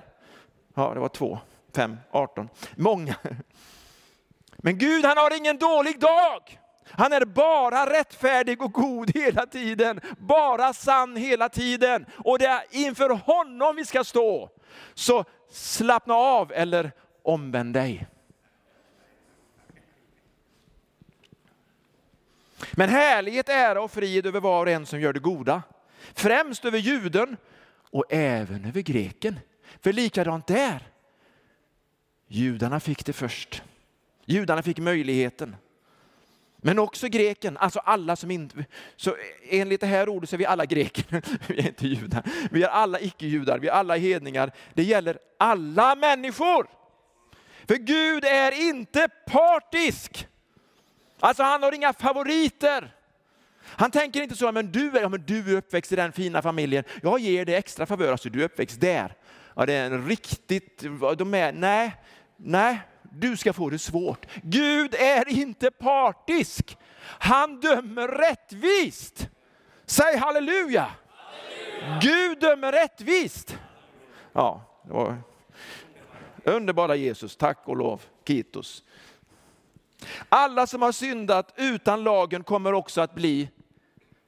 Ja, 0.74 0.94
det 0.94 1.00
var 1.00 1.08
två. 1.08 1.38
5, 1.74 1.96
18. 2.10 2.48
Många. 2.76 3.14
Men 4.56 4.78
Gud 4.78 5.04
han 5.04 5.16
har 5.16 5.36
ingen 5.36 5.58
dålig 5.58 6.00
dag. 6.00 6.58
Han 6.90 7.12
är 7.12 7.24
bara 7.24 7.92
rättfärdig 7.92 8.62
och 8.62 8.72
god 8.72 9.10
hela 9.16 9.46
tiden, 9.46 10.00
bara 10.18 10.72
sann 10.72 11.16
hela 11.16 11.48
tiden. 11.48 12.06
Och 12.24 12.38
det 12.38 12.46
är 12.46 12.62
inför 12.70 13.10
honom 13.10 13.76
vi 13.76 13.84
ska 13.84 14.04
stå. 14.04 14.50
Så 14.94 15.24
slappna 15.50 16.14
av 16.14 16.52
eller 16.52 16.92
omvänd 17.22 17.74
dig. 17.74 18.06
Men 22.72 22.88
härlighet, 22.88 23.48
ära 23.48 23.82
och 23.82 23.90
frid 23.90 24.26
över 24.26 24.40
var 24.40 24.66
och 24.66 24.72
en 24.72 24.86
som 24.86 25.00
gör 25.00 25.12
det 25.12 25.20
goda. 25.20 25.62
Främst 26.14 26.64
över 26.64 26.78
juden 26.78 27.36
och 27.90 28.04
även 28.08 28.64
över 28.64 28.80
greken. 28.80 29.40
För 29.80 29.92
likadant 29.92 30.46
där. 30.46 30.91
Judarna 32.32 32.80
fick 32.80 33.06
det 33.06 33.12
först. 33.12 33.62
Judarna 34.24 34.62
fick 34.62 34.78
möjligheten. 34.78 35.56
Men 36.56 36.78
också 36.78 37.08
greken, 37.08 37.56
alltså 37.56 37.78
alla 37.78 38.16
som 38.16 38.30
inte... 38.30 38.64
Så 38.96 39.16
enligt 39.50 39.80
det 39.80 39.86
här 39.86 40.08
ordet 40.08 40.30
så 40.30 40.36
är 40.36 40.38
vi 40.38 40.46
alla 40.46 40.66
greker, 40.66 41.04
vi 41.48 41.58
är 41.58 41.66
inte 41.66 41.86
judar. 41.88 42.22
Vi 42.50 42.62
är 42.62 42.68
alla 42.68 43.00
icke-judar, 43.00 43.58
vi 43.58 43.68
är 43.68 43.72
alla 43.72 43.96
hedningar. 43.96 44.52
Det 44.74 44.82
gäller 44.82 45.18
alla 45.38 45.94
människor. 45.94 46.66
För 47.68 47.74
Gud 47.74 48.24
är 48.24 48.68
inte 48.68 49.08
partisk. 49.26 50.26
Alltså 51.20 51.42
han 51.42 51.62
har 51.62 51.72
inga 51.72 51.92
favoriter. 51.92 52.94
Han 53.62 53.90
tänker 53.90 54.22
inte 54.22 54.36
så, 54.36 54.52
men 54.52 54.72
du 54.72 54.90
är, 54.90 55.00
ja, 55.00 55.08
men 55.08 55.24
du 55.26 55.52
är 55.52 55.56
uppväxt 55.56 55.92
i 55.92 55.96
den 55.96 56.12
fina 56.12 56.42
familjen, 56.42 56.84
jag 57.02 57.18
ger 57.18 57.44
dig 57.44 57.54
extra 57.54 57.86
favör, 57.86 58.12
alltså 58.12 58.30
du 58.30 58.40
är 58.40 58.44
uppväxt 58.44 58.80
där. 58.80 59.14
Ja, 59.56 59.66
det 59.66 59.72
är 59.72 59.86
en 59.86 60.08
riktigt, 60.08 60.84
de 61.18 61.34
är, 61.34 61.52
nej, 61.52 61.92
Nej, 62.44 62.80
du 63.02 63.36
ska 63.36 63.52
få 63.52 63.70
det 63.70 63.78
svårt. 63.78 64.26
Gud 64.42 64.94
är 64.94 65.28
inte 65.28 65.70
partisk. 65.70 66.78
Han 67.04 67.60
dömer 67.60 68.08
rättvist. 68.08 69.28
Säg 69.86 70.16
halleluja. 70.16 70.90
halleluja. 71.08 72.00
Gud 72.02 72.40
dömer 72.40 72.72
rättvist. 72.72 73.58
Ja, 74.32 74.60
det 74.86 74.92
var 74.92 75.18
underbara 76.44 76.96
Jesus, 76.96 77.36
tack 77.36 77.58
och 77.64 77.76
lov, 77.76 78.02
Kitos. 78.26 78.84
Alla 80.28 80.66
som 80.66 80.82
har 80.82 80.92
syndat 80.92 81.54
utan 81.56 82.04
lagen 82.04 82.44
kommer 82.44 82.72
också 82.72 83.00
att 83.00 83.14
bli 83.14 83.48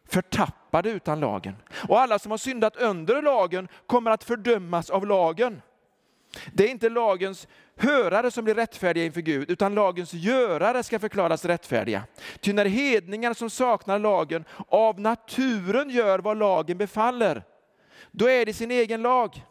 förtappade 0.09 0.91
utan 0.91 1.21
lagen. 1.21 1.57
Och 1.89 2.01
alla 2.01 2.19
som 2.19 2.31
har 2.31 2.39
syndat 2.39 2.77
under 2.77 3.23
lagen 3.23 3.69
kommer 3.87 4.11
att 4.11 4.25
fördömas 4.25 4.91
av 4.91 5.07
lagen. 5.07 5.63
Det 6.53 6.65
är 6.65 6.69
inte 6.69 6.89
lagens 6.89 7.49
hörare 7.77 8.31
som 8.31 8.45
blir 8.45 8.55
rättfärdiga 8.55 9.05
inför 9.05 9.21
Gud, 9.21 9.51
utan 9.51 9.75
lagens 9.75 10.13
görare 10.13 10.83
ska 10.83 10.99
förklaras 10.99 11.45
rättfärdiga. 11.45 12.03
Ty 12.41 12.53
när 12.53 12.65
hedningar 12.65 13.35
som 13.35 13.51
saknar 13.51 13.99
lagen 13.99 14.45
av 14.69 15.01
naturen 15.01 15.91
gör 15.91 16.19
vad 16.19 16.39
lagen 16.39 16.79
befaller, 16.79 17.43
då 18.11 18.31
är 18.31 18.47
det 18.47 18.55
sin 18.55 18.71
egen 18.71 19.03
lag. 19.03 19.45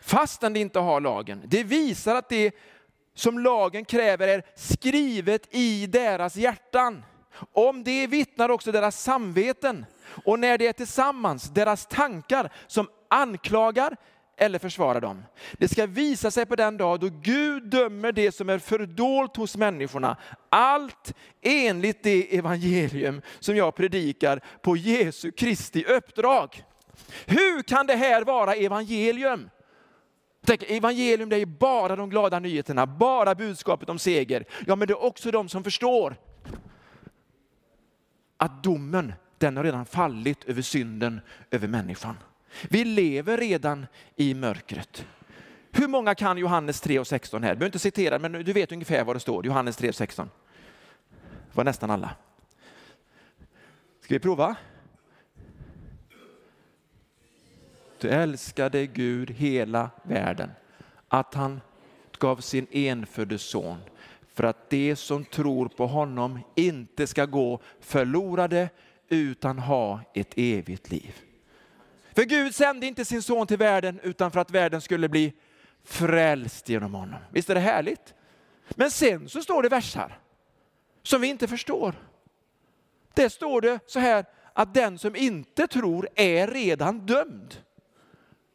Fastän 0.00 0.52
de 0.52 0.60
inte 0.60 0.78
har 0.78 1.00
lagen. 1.00 1.42
Det 1.44 1.64
visar 1.64 2.14
att 2.14 2.28
det 2.28 2.54
som 3.14 3.38
lagen 3.38 3.84
kräver 3.84 4.28
är 4.28 4.42
skrivet 4.54 5.54
i 5.54 5.86
deras 5.86 6.36
hjärtan. 6.36 7.04
Om 7.52 7.84
det 7.84 8.06
vittnar 8.06 8.48
också 8.48 8.72
deras 8.72 9.02
samveten. 9.02 9.86
Och 10.24 10.38
när 10.38 10.58
det 10.58 10.66
är 10.66 10.72
tillsammans, 10.72 11.44
deras 11.44 11.86
tankar 11.86 12.52
som 12.66 12.88
anklagar 13.10 13.96
eller 14.36 14.58
försvarar 14.58 15.00
dem. 15.00 15.24
Det 15.52 15.68
ska 15.68 15.86
visa 15.86 16.30
sig 16.30 16.46
på 16.46 16.56
den 16.56 16.76
dag 16.76 17.00
då 17.00 17.08
Gud 17.22 17.70
dömer 17.70 18.12
det 18.12 18.32
som 18.32 18.48
är 18.48 18.58
fördolt 18.58 19.36
hos 19.36 19.56
människorna. 19.56 20.16
Allt 20.48 21.14
enligt 21.42 22.02
det 22.02 22.36
evangelium 22.38 23.22
som 23.40 23.56
jag 23.56 23.74
predikar 23.74 24.40
på 24.62 24.76
Jesu 24.76 25.30
Kristi 25.32 25.84
uppdrag. 25.84 26.64
Hur 27.26 27.62
kan 27.62 27.86
det 27.86 27.94
här 27.94 28.24
vara 28.24 28.54
evangelium? 28.54 29.50
Tänk, 30.46 30.62
evangelium 30.62 31.28
det 31.28 31.36
är 31.36 31.46
bara 31.46 31.96
de 31.96 32.10
glada 32.10 32.38
nyheterna, 32.38 32.86
bara 32.86 33.34
budskapet 33.34 33.88
om 33.88 33.98
seger. 33.98 34.44
Ja, 34.66 34.76
men 34.76 34.88
det 34.88 34.92
är 34.92 35.04
också 35.04 35.30
de 35.30 35.48
som 35.48 35.64
förstår 35.64 36.16
att 38.36 38.62
domen, 38.62 39.12
den 39.38 39.56
har 39.56 39.64
redan 39.64 39.86
fallit 39.86 40.44
över 40.44 40.62
synden, 40.62 41.20
över 41.50 41.68
människan. 41.68 42.16
Vi 42.68 42.84
lever 42.84 43.36
redan 43.36 43.86
i 44.16 44.34
mörkret. 44.34 45.06
Hur 45.72 45.88
många 45.88 46.14
kan 46.14 46.38
Johannes 46.38 46.80
3 46.80 46.98
och 46.98 47.06
16 47.06 47.42
här? 47.42 47.50
Du 47.50 47.58
behöver 47.58 47.68
inte 47.68 47.78
citera, 47.78 48.18
men 48.18 48.32
du 48.32 48.52
vet 48.52 48.72
ungefär 48.72 49.04
vad 49.04 49.16
det 49.16 49.20
står. 49.20 49.46
Johannes 49.46 49.76
3 49.76 49.88
och 49.88 49.94
16. 49.94 50.30
Det 51.50 51.56
var 51.56 51.64
nästan 51.64 51.90
alla. 51.90 52.10
Ska 54.00 54.14
vi 54.14 54.18
prova? 54.18 54.56
Du 58.00 58.08
älskade 58.08 58.86
Gud 58.86 59.30
hela 59.30 59.90
världen, 60.02 60.50
att 61.08 61.34
han 61.34 61.60
gav 62.18 62.36
sin 62.36 62.66
enfödde 62.70 63.38
son 63.38 63.78
för 64.34 64.44
att 64.44 64.70
de 64.70 64.96
som 64.96 65.24
tror 65.24 65.68
på 65.68 65.86
honom 65.86 66.40
inte 66.54 67.06
ska 67.06 67.24
gå 67.26 67.60
förlorade 67.80 68.68
utan 69.08 69.58
ha 69.58 70.00
ett 70.14 70.32
evigt 70.36 70.90
liv. 70.90 71.29
För 72.20 72.24
Gud 72.24 72.54
sände 72.54 72.86
inte 72.86 73.04
sin 73.04 73.22
son 73.22 73.46
till 73.46 73.56
världen 73.56 74.00
utan 74.02 74.30
för 74.30 74.40
att 74.40 74.50
världen 74.50 74.80
skulle 74.80 75.08
bli 75.08 75.32
frälst 75.84 76.68
genom 76.68 76.94
honom. 76.94 77.20
Visst 77.30 77.50
är 77.50 77.54
det 77.54 77.60
härligt? 77.60 78.14
Men 78.70 78.90
sen 78.90 79.28
så 79.28 79.42
står 79.42 79.62
det 79.62 79.68
versar 79.68 80.18
som 81.02 81.20
vi 81.20 81.28
inte 81.28 81.48
förstår. 81.48 81.94
Det 83.14 83.30
står 83.30 83.60
det 83.60 83.78
så 83.86 84.00
här 84.00 84.24
att 84.52 84.74
den 84.74 84.98
som 84.98 85.16
inte 85.16 85.66
tror 85.66 86.08
är 86.14 86.46
redan 86.46 87.06
dömd. 87.06 87.56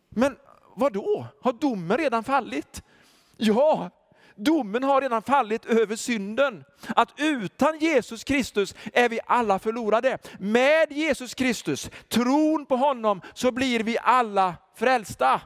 Men 0.10 0.38
vad 0.76 0.94
då? 0.94 1.28
Har 1.42 1.54
domen 1.54 1.98
redan 1.98 2.24
fallit? 2.24 2.84
Ja, 3.38 3.90
Domen 4.36 4.84
har 4.84 5.02
redan 5.02 5.22
fallit 5.22 5.66
över 5.66 5.96
synden. 5.96 6.64
Att 6.96 7.10
utan 7.18 7.80
Jesus 7.80 8.24
Kristus 8.24 8.76
är 8.94 9.10
vi 9.10 9.20
alla 9.26 9.60
förlorade. 9.60 10.18
Med 10.40 10.92
Jesus 10.92 11.34
Kristus, 11.34 11.90
tron 12.10 12.66
på 12.66 12.76
honom, 12.76 13.22
så 13.34 13.52
blir 13.52 13.80
vi 13.80 13.98
alla 14.02 14.56
frälsta. 14.76 15.42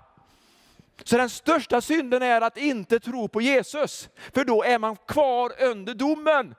Så 1.03 1.17
den 1.17 1.29
största 1.29 1.81
synden 1.81 2.21
är 2.21 2.41
att 2.41 2.57
inte 2.57 2.99
tro 2.99 3.27
på 3.27 3.41
Jesus, 3.41 4.09
för 4.33 4.45
då 4.45 4.63
är 4.63 4.79
man 4.79 4.95
kvar 4.95 5.53
under 5.61 5.93
domen. 5.93 6.55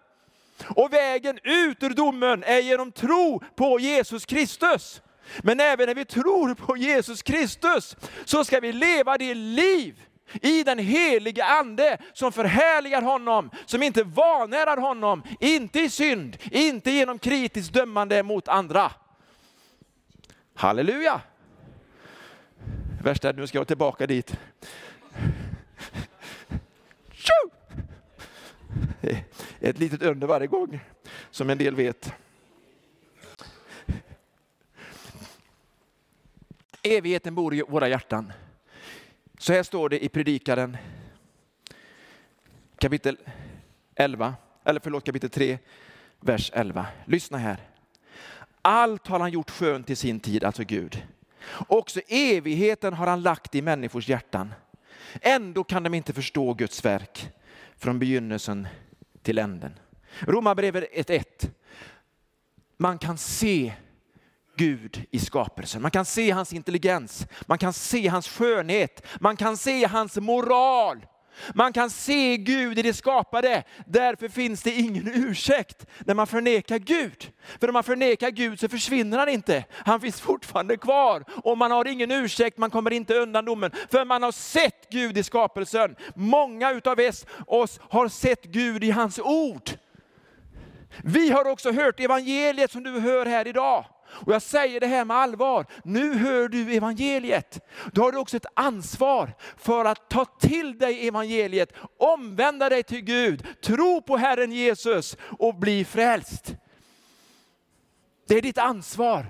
Och 0.68 0.92
vägen 0.92 1.38
ut 1.42 1.82
ur 1.82 1.90
domen 1.90 2.44
är 2.44 2.58
genom 2.58 2.92
tro 2.92 3.42
på 3.56 3.80
Jesus 3.80 4.26
Kristus. 4.26 5.02
Men 5.42 5.60
även 5.60 5.86
när 5.86 5.94
vi 5.94 6.04
tror 6.04 6.54
på 6.54 6.76
Jesus 6.76 7.22
Kristus 7.22 7.96
så 8.24 8.44
ska 8.44 8.60
vi 8.60 8.72
leva 8.72 9.18
det 9.18 9.34
liv 9.34 10.02
i 10.42 10.64
den 10.64 10.78
helige 10.78 11.44
ande 11.44 11.98
som 12.12 12.32
förhärligar 12.32 13.02
honom, 13.02 13.50
som 13.66 13.82
inte 13.82 14.02
vanärar 14.02 14.76
honom, 14.76 15.22
inte 15.40 15.80
i 15.80 15.90
synd, 15.90 16.36
inte 16.50 16.90
genom 16.90 17.18
kritiskt 17.18 17.72
dömande 17.72 18.22
mot 18.22 18.48
andra. 18.48 18.92
Halleluja! 20.54 21.20
Värsta 23.02 23.28
är 23.28 23.32
nu 23.32 23.46
ska 23.46 23.58
jag 23.58 23.68
tillbaka 23.68 24.06
dit. 24.06 24.36
Ett 29.60 29.78
litet 29.78 30.02
under 30.02 30.26
varje 30.26 30.46
gång, 30.46 30.80
som 31.30 31.50
en 31.50 31.58
del 31.58 31.74
vet. 31.74 32.12
Evigheten 36.82 37.34
bor 37.34 37.54
i 37.54 37.62
våra 37.62 37.88
hjärtan. 37.88 38.32
Så 39.40 39.52
här 39.52 39.62
står 39.62 39.88
det 39.88 40.04
i 40.04 40.08
Predikaren 40.08 40.76
kapitel 42.78 43.16
11, 43.94 44.34
eller 44.64 44.80
förlåt 44.80 45.04
kapitel 45.04 45.30
3, 45.30 45.58
vers 46.20 46.50
11. 46.54 46.86
Lyssna 47.04 47.38
här. 47.38 47.60
Allt 48.62 49.06
har 49.06 49.20
han 49.20 49.30
gjort 49.30 49.50
skönt 49.50 49.90
i 49.90 49.96
sin 49.96 50.20
tid, 50.20 50.44
alltså 50.44 50.64
Gud. 50.64 51.06
Också 51.68 52.00
evigheten 52.08 52.94
har 52.94 53.06
han 53.06 53.22
lagt 53.22 53.54
i 53.54 53.62
människors 53.62 54.08
hjärtan. 54.08 54.54
Ändå 55.20 55.64
kan 55.64 55.82
de 55.82 55.94
inte 55.94 56.12
förstå 56.12 56.54
Guds 56.54 56.84
verk 56.84 57.28
från 57.76 57.98
begynnelsen 57.98 58.68
till 59.22 59.38
änden. 59.38 59.78
Romarbrevet 60.20 60.92
1.1. 60.92 61.50
Man 62.76 62.98
kan 62.98 63.18
se 63.18 63.72
Gud 64.60 65.04
i 65.10 65.18
skapelsen. 65.18 65.82
Man 65.82 65.90
kan 65.90 66.04
se 66.04 66.30
hans 66.30 66.52
intelligens, 66.52 67.26
man 67.46 67.58
kan 67.58 67.72
se 67.72 68.08
hans 68.08 68.28
skönhet, 68.28 69.06
man 69.20 69.36
kan 69.36 69.56
se 69.56 69.86
hans 69.86 70.16
moral. 70.16 71.06
Man 71.54 71.72
kan 71.72 71.90
se 71.90 72.36
Gud 72.36 72.78
i 72.78 72.82
det 72.82 72.94
skapade. 72.94 73.64
Därför 73.86 74.28
finns 74.28 74.62
det 74.62 74.70
ingen 74.70 75.08
ursäkt 75.14 75.86
när 75.98 76.14
man 76.14 76.26
förnekar 76.26 76.78
Gud. 76.78 77.32
För 77.60 77.68
om 77.68 77.72
man 77.72 77.84
förnekar 77.84 78.30
Gud 78.30 78.60
så 78.60 78.68
försvinner 78.68 79.18
han 79.18 79.28
inte. 79.28 79.64
Han 79.72 80.00
finns 80.00 80.20
fortfarande 80.20 80.76
kvar. 80.76 81.24
Och 81.44 81.58
man 81.58 81.70
har 81.70 81.88
ingen 81.88 82.10
ursäkt, 82.10 82.58
man 82.58 82.70
kommer 82.70 82.90
inte 82.90 83.14
undan 83.14 83.44
domen. 83.44 83.70
För 83.90 84.04
man 84.04 84.22
har 84.22 84.32
sett 84.32 84.90
Gud 84.90 85.18
i 85.18 85.22
skapelsen. 85.22 85.96
Många 86.14 86.72
utav 86.72 86.98
oss 87.46 87.80
har 87.88 88.08
sett 88.08 88.44
Gud 88.44 88.84
i 88.84 88.90
hans 88.90 89.18
ord. 89.18 89.70
Vi 91.04 91.30
har 91.30 91.44
också 91.44 91.72
hört 91.72 92.00
evangeliet 92.00 92.70
som 92.70 92.82
du 92.82 93.00
hör 93.00 93.26
här 93.26 93.48
idag. 93.48 93.84
Och 94.12 94.32
jag 94.32 94.42
säger 94.42 94.80
det 94.80 94.86
här 94.86 95.04
med 95.04 95.16
allvar. 95.16 95.66
Nu 95.84 96.14
hör 96.14 96.48
du 96.48 96.72
evangeliet. 96.72 97.66
Då 97.92 98.02
har 98.02 98.12
du 98.12 98.18
också 98.18 98.36
ett 98.36 98.46
ansvar 98.54 99.34
för 99.56 99.84
att 99.84 100.10
ta 100.10 100.24
till 100.24 100.78
dig 100.78 101.08
evangeliet, 101.08 101.72
omvända 101.98 102.68
dig 102.68 102.82
till 102.82 103.00
Gud, 103.00 103.46
tro 103.62 104.02
på 104.02 104.16
Herren 104.16 104.52
Jesus 104.52 105.16
och 105.38 105.54
bli 105.54 105.84
frälst. 105.84 106.54
Det 108.28 108.34
är 108.34 108.42
ditt 108.42 108.58
ansvar. 108.58 109.26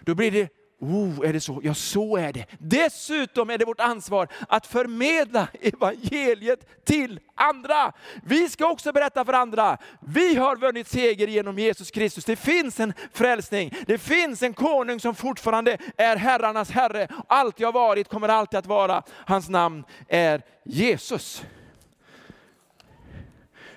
Då 0.00 0.14
blir 0.14 0.30
det 0.30 0.59
Oh, 0.80 1.28
är 1.28 1.32
det 1.32 1.40
så? 1.40 1.60
Ja, 1.64 1.74
så 1.74 2.16
är 2.16 2.32
det. 2.32 2.46
Dessutom 2.58 3.50
är 3.50 3.58
det 3.58 3.64
vårt 3.64 3.80
ansvar 3.80 4.28
att 4.48 4.66
förmedla 4.66 5.48
evangeliet 5.60 6.84
till 6.84 7.20
andra. 7.34 7.92
Vi 8.22 8.48
ska 8.48 8.70
också 8.70 8.92
berätta 8.92 9.24
för 9.24 9.32
andra. 9.32 9.78
Vi 10.00 10.34
har 10.34 10.56
vunnit 10.56 10.88
seger 10.88 11.26
genom 11.26 11.58
Jesus 11.58 11.90
Kristus. 11.90 12.24
Det 12.24 12.36
finns 12.36 12.80
en 12.80 12.92
frälsning. 13.12 13.74
Det 13.86 13.98
finns 13.98 14.42
en 14.42 14.54
konung 14.54 15.00
som 15.00 15.14
fortfarande 15.14 15.78
är 15.96 16.16
herrarnas 16.16 16.70
herre. 16.70 17.08
Alltid 17.26 17.66
har 17.66 17.72
varit, 17.72 18.08
kommer 18.08 18.28
alltid 18.28 18.58
att 18.58 18.66
vara. 18.66 19.02
Hans 19.08 19.48
namn 19.48 19.84
är 20.08 20.42
Jesus. 20.64 21.42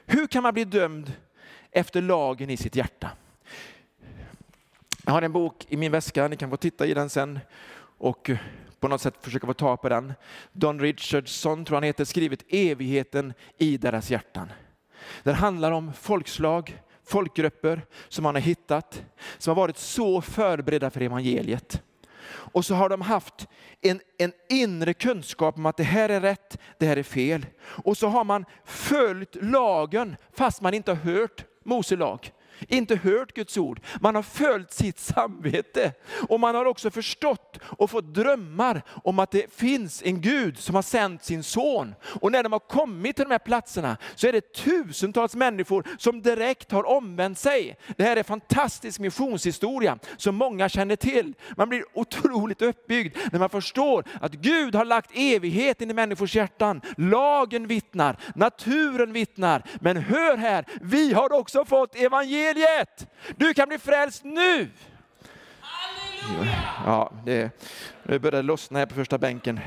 Hur 0.06 0.28
kan 0.28 0.44
man 0.44 0.54
bli 0.54 0.64
dömd 0.64 1.12
efter 1.72 2.02
lagen 2.02 2.50
i 2.50 2.58
sitt 2.58 2.76
hjärta? 2.76 3.10
Jag 5.06 5.14
har 5.14 5.22
en 5.22 5.32
bok 5.32 5.66
i 5.70 5.78
min 5.78 5.92
väska, 5.92 6.28
ni 6.28 6.36
kan 6.36 6.50
få 6.50 6.58
titta 6.58 6.86
i 6.86 6.94
den 6.94 7.10
sen 7.10 7.40
och 7.98 8.30
eh, 8.30 8.38
på 8.80 8.88
något 8.88 9.02
sätt 9.02 9.14
försöka 9.22 9.48
få 9.48 9.54
tag 9.54 9.82
på 9.82 9.90
den. 9.90 10.14
Don 10.52 10.80
Richardson, 10.80 11.66
tror 11.66 11.76
han 11.76 11.84
heter, 11.84 12.06
skrivit 12.06 12.46
Evigheten 12.50 13.34
i 13.58 13.78
deras 13.78 14.12
hjärtan. 14.12 14.52
Den 15.24 15.36
handlar 15.36 15.72
om 15.72 15.94
folkslag, 15.94 16.82
folkgrupper 17.06 17.82
som 18.10 18.24
man 18.24 18.36
har 18.36 18.42
hittat, 18.42 19.04
som 19.38 19.52
har 19.52 19.56
varit 19.56 19.78
så 19.78 20.22
förberedda 20.22 20.90
för 20.90 21.02
evangeliet. 21.02 21.82
Och 22.26 22.66
så 22.66 22.76
har 22.76 22.90
de 22.90 23.02
haft 23.02 23.48
en, 23.82 24.02
en 24.18 24.34
inre 24.50 24.94
kunskap 24.94 25.58
om 25.58 25.66
att 25.66 25.78
det 25.78 25.84
här 25.84 26.10
är 26.10 26.22
rätt, 26.22 26.58
det 26.78 26.86
här 26.86 26.98
är 26.98 27.04
fel. 27.04 27.46
Och 27.62 27.98
så 27.98 28.08
har 28.08 28.24
man 28.24 28.46
följt 28.66 29.36
lagen 29.36 30.16
fast 30.34 30.62
man 30.62 30.74
inte 30.74 30.92
har 30.92 31.14
hört 31.14 31.46
Mose 31.64 31.96
lag 31.96 32.32
inte 32.68 32.96
hört 32.96 33.34
Guds 33.34 33.58
ord. 33.58 33.80
Man 34.02 34.16
har 34.16 34.24
följt 34.24 34.74
sitt 34.74 35.00
samvete. 35.00 35.94
Och 36.30 36.40
man 36.40 36.56
har 36.56 36.66
också 36.66 36.92
förstått 36.92 37.60
och 37.64 37.90
fått 37.90 38.14
drömmar 38.14 38.82
om 39.04 39.20
att 39.20 39.32
det 39.32 39.54
finns 39.54 40.02
en 40.06 40.22
Gud 40.22 40.58
som 40.58 40.76
har 40.76 40.82
sänt 40.82 41.24
sin 41.24 41.44
son. 41.44 41.96
Och 42.22 42.32
när 42.32 42.44
de 42.44 42.52
har 42.52 42.60
kommit 42.60 43.16
till 43.16 43.26
de 43.26 43.32
här 43.32 43.40
platserna 43.40 43.98
så 44.16 44.28
är 44.28 44.32
det 44.32 44.54
tusentals 44.54 45.36
människor 45.36 45.88
som 45.98 46.22
direkt 46.22 46.72
har 46.72 46.84
omvänt 46.88 47.40
sig. 47.40 47.78
Det 47.98 48.04
här 48.04 48.18
är 48.18 48.24
fantastisk 48.24 49.00
missionshistoria 49.00 50.00
som 50.18 50.36
många 50.36 50.70
känner 50.70 50.96
till. 50.96 51.34
Man 51.58 51.70
blir 51.70 51.84
otroligt 51.94 52.62
uppbyggd 52.62 53.18
när 53.32 53.40
man 53.40 53.50
förstår 53.50 54.04
att 54.22 54.32
Gud 54.34 54.76
har 54.76 54.86
lagt 54.86 55.12
evigheten 55.14 55.92
i 55.92 55.94
människors 55.94 56.36
hjärtan. 56.36 56.82
Lagen 56.98 57.68
vittnar, 57.68 58.18
naturen 58.36 59.14
vittnar. 59.14 59.64
Men 59.82 59.98
hör 59.98 60.38
här, 60.38 60.66
vi 60.82 61.14
har 61.14 61.34
också 61.34 61.66
fått 61.66 61.96
evangeliet 61.96 62.53
evangeliet. 62.54 63.08
Du 63.38 63.54
kan 63.54 63.68
bli 63.68 63.78
frälst 63.78 64.24
nu. 64.24 64.70
Ja, 66.86 67.12
det, 67.26 67.52
det 68.04 68.20
börjar 68.20 68.44
lossna 68.44 68.80
här 68.80 68.86
på 68.86 68.96
första 68.96 69.18
bänken. 69.18 69.60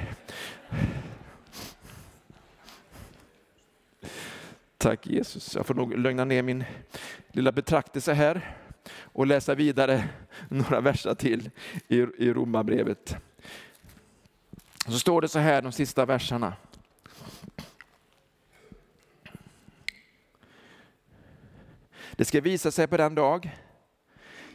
Tack 4.78 5.06
Jesus. 5.06 5.54
Jag 5.54 5.66
får 5.66 5.74
nog 5.74 5.98
lugna 5.98 6.24
ner 6.24 6.42
min 6.42 6.64
lilla 7.28 7.52
betraktelse 7.52 8.12
här 8.14 8.56
och 9.00 9.26
läsa 9.26 9.54
vidare 9.54 10.08
några 10.48 10.80
verser 10.80 11.14
till 11.14 11.50
i, 11.88 11.96
i 11.96 12.32
Romarbrevet. 12.32 13.16
Så 14.86 14.98
står 14.98 15.20
det 15.20 15.28
så 15.28 15.38
här 15.38 15.62
de 15.62 15.72
sista 15.72 16.06
verserna. 16.06 16.54
Det 22.16 22.24
ska 22.24 22.40
visa 22.40 22.70
sig 22.70 22.86
på 22.86 22.96
den 22.96 23.14
dag 23.14 23.50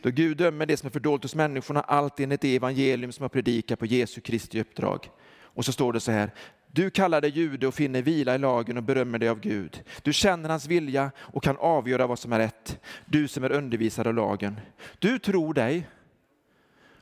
då 0.02 0.10
Gud 0.10 0.38
dömer 0.38 0.66
det 0.66 0.78
som 0.78 0.88
är 0.88 0.92
fördolt 0.92 1.24
hos 1.24 1.36
människorna, 1.36 1.82
allt 1.82 2.20
enligt 2.20 2.42
det 2.42 2.56
evangelium 2.56 3.12
som 3.12 3.24
har 3.24 3.30
predikat 3.30 3.80
på 3.80 3.86
Jesu 3.86 4.22
Kristi 4.22 4.62
uppdrag. 4.62 5.10
Och 5.34 5.66
så 5.66 5.72
står 5.72 5.94
det 5.94 6.00
så 6.00 6.12
här, 6.12 6.32
du 6.72 6.90
kallar 6.90 7.22
dig 7.22 7.30
jude 7.30 7.68
och 7.68 7.74
finner 7.74 8.02
vila 8.02 8.36
i 8.36 8.38
lagen 8.38 8.78
och 8.78 8.84
berömmer 8.84 9.20
dig 9.20 9.30
av 9.30 9.40
Gud. 9.40 9.84
Du 10.02 10.14
känner 10.14 10.50
hans 10.50 10.68
vilja 10.68 11.12
och 11.18 11.44
kan 11.44 11.58
avgöra 11.58 12.08
vad 12.08 12.20
som 12.20 12.34
är 12.34 12.40
rätt, 12.40 12.80
du 13.06 13.28
som 13.28 13.44
är 13.44 13.52
undervisad 13.52 14.08
av 14.08 14.14
lagen. 14.14 14.60
Du 15.00 15.20
tror 15.20 15.54
dig 15.54 15.88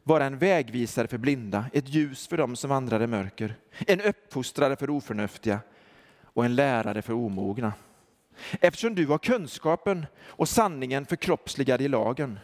vara 0.04 0.26
en 0.26 0.38
vägvisare 0.38 1.08
för 1.08 1.18
blinda, 1.18 1.66
ett 1.74 1.90
ljus 1.90 2.28
för 2.28 2.38
dem 2.38 2.56
som 2.56 2.70
vandrar 2.70 3.04
i 3.04 3.08
mörker, 3.08 3.56
en 3.88 4.02
uppfostrare 4.02 4.76
för 4.76 4.90
oförnuftiga 4.90 5.60
och 6.24 6.46
en 6.46 6.56
lärare 6.56 7.02
för 7.02 7.14
omogna. 7.14 7.74
Eftersom 8.62 8.96
du 8.96 9.08
har 9.08 9.18
kunskapen 9.18 10.06
och 10.28 10.50
sanningen 10.50 11.06
förkroppsligad 11.06 11.82
i 11.82 11.88
lagen. 11.88 12.40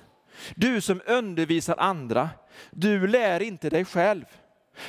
Du 0.55 0.81
som 0.81 1.01
undervisar 1.05 1.75
andra, 1.77 2.29
du 2.71 3.07
lär 3.07 3.41
inte 3.41 3.69
dig 3.69 3.85
själv. 3.85 4.25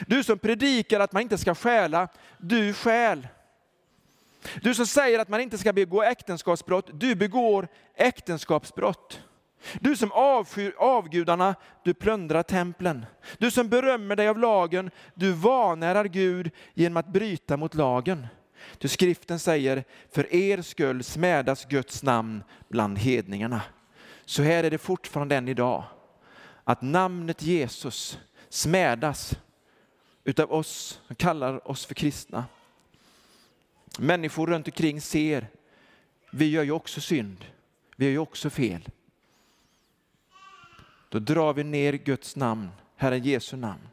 Du 0.06 0.24
som 0.24 0.38
predikar 0.38 1.00
att 1.00 1.12
man 1.12 1.22
inte 1.22 1.38
ska 1.38 1.54
stjäla, 1.54 2.08
du 2.38 2.72
stjäl. 2.72 3.28
Du 4.62 4.74
som 4.74 4.86
säger 4.86 5.18
att 5.18 5.28
man 5.28 5.40
inte 5.40 5.58
ska 5.58 5.72
begå 5.72 6.02
äktenskapsbrott, 6.02 6.90
du 6.92 7.14
begår 7.14 7.68
äktenskapsbrott. 7.94 9.20
Du 9.80 9.96
som 9.96 10.12
avskyr 10.12 10.74
avgudarna, 10.78 11.54
du 11.84 11.94
plundrar 11.94 12.42
templen. 12.42 13.06
Du 13.38 13.50
som 13.50 13.68
berömmer 13.68 14.16
dig 14.16 14.28
av 14.28 14.38
lagen, 14.38 14.90
du 15.14 15.32
vanärar 15.32 16.04
Gud 16.04 16.50
genom 16.74 16.96
att 16.96 17.08
bryta 17.08 17.56
mot 17.56 17.74
lagen. 17.74 18.26
Ty 18.78 18.88
skriften 18.88 19.38
säger, 19.38 19.84
för 20.10 20.34
er 20.34 20.62
skull 20.62 21.04
smädas 21.04 21.64
Guds 21.64 22.02
namn 22.02 22.42
bland 22.68 22.98
hedningarna. 22.98 23.62
Så 24.24 24.42
här 24.42 24.64
är 24.64 24.70
det 24.70 24.78
fortfarande 24.78 25.36
än 25.36 25.48
idag, 25.48 25.84
att 26.64 26.82
namnet 26.82 27.42
Jesus 27.42 28.18
smädas 28.48 29.34
utav 30.24 30.52
oss 30.52 31.00
som 31.06 31.16
kallar 31.16 31.68
oss 31.68 31.86
för 31.86 31.94
kristna. 31.94 32.44
Människor 33.98 34.46
runt 34.46 34.68
omkring 34.68 35.00
ser, 35.00 35.48
vi 36.30 36.50
gör 36.50 36.62
ju 36.62 36.70
också 36.72 37.00
synd, 37.00 37.44
vi 37.96 38.04
gör 38.04 38.12
ju 38.12 38.18
också 38.18 38.50
fel. 38.50 38.88
Då 41.08 41.18
drar 41.18 41.52
vi 41.54 41.64
ner 41.64 41.92
Guds 41.92 42.36
namn, 42.36 42.68
Herren 42.96 43.22
Jesu 43.24 43.56
namn. 43.56 43.88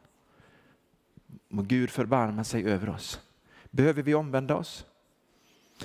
Må 1.48 1.62
Gud 1.62 1.90
förbarma 1.90 2.44
sig 2.44 2.64
över 2.64 2.88
oss. 2.88 3.20
Behöver 3.74 4.02
vi 4.02 4.14
omvända 4.14 4.56
oss? 4.56 4.86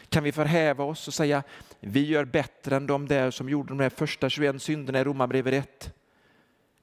Kan 0.10 0.24
vi 0.24 0.32
förhäva 0.32 0.84
oss 0.84 1.08
och 1.08 1.14
säga 1.14 1.44
vi 1.80 2.08
gör 2.08 2.26
bättre 2.26 2.76
än 2.76 2.88
de 2.88 3.08
där 3.08 3.32
som 3.32 3.50
gjorde 3.50 3.70
de 3.70 3.80
här 3.80 3.90
första 3.90 4.30
21 4.30 4.62
synderna 4.62 5.00
i 5.00 5.04
Romarbrevet 5.04 5.54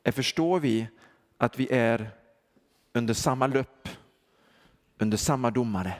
1? 0.04 0.14
Förstår 0.14 0.60
vi 0.60 0.88
att 1.38 1.58
vi 1.58 1.68
är 1.70 2.10
under 2.92 3.14
samma 3.14 3.46
löpp, 3.46 3.88
under 4.98 5.16
samma 5.16 5.50
domare? 5.50 5.94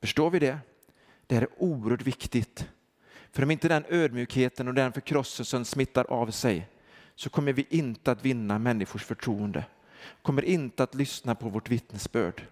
Förstår 0.00 0.30
vi 0.30 0.38
det? 0.38 0.58
Det 1.26 1.34
här 1.34 1.42
är 1.42 1.62
oerhört 1.62 2.02
viktigt. 2.02 2.68
För 3.32 3.42
om 3.42 3.50
inte 3.50 3.68
den 3.68 3.84
ödmjukheten 3.88 4.68
och 4.68 4.74
den 4.74 4.92
förkrosselsen 4.92 5.64
smittar 5.64 6.04
av 6.04 6.30
sig 6.30 6.68
så 7.14 7.30
kommer 7.30 7.52
vi 7.52 7.66
inte 7.70 8.12
att 8.12 8.24
vinna 8.24 8.58
människors 8.58 9.04
förtroende. 9.04 9.64
Kommer 10.22 10.44
inte 10.44 10.82
att 10.82 10.94
lyssna 10.94 11.34
på 11.34 11.48
vårt 11.48 11.70
vittnesbörd. 11.70 12.42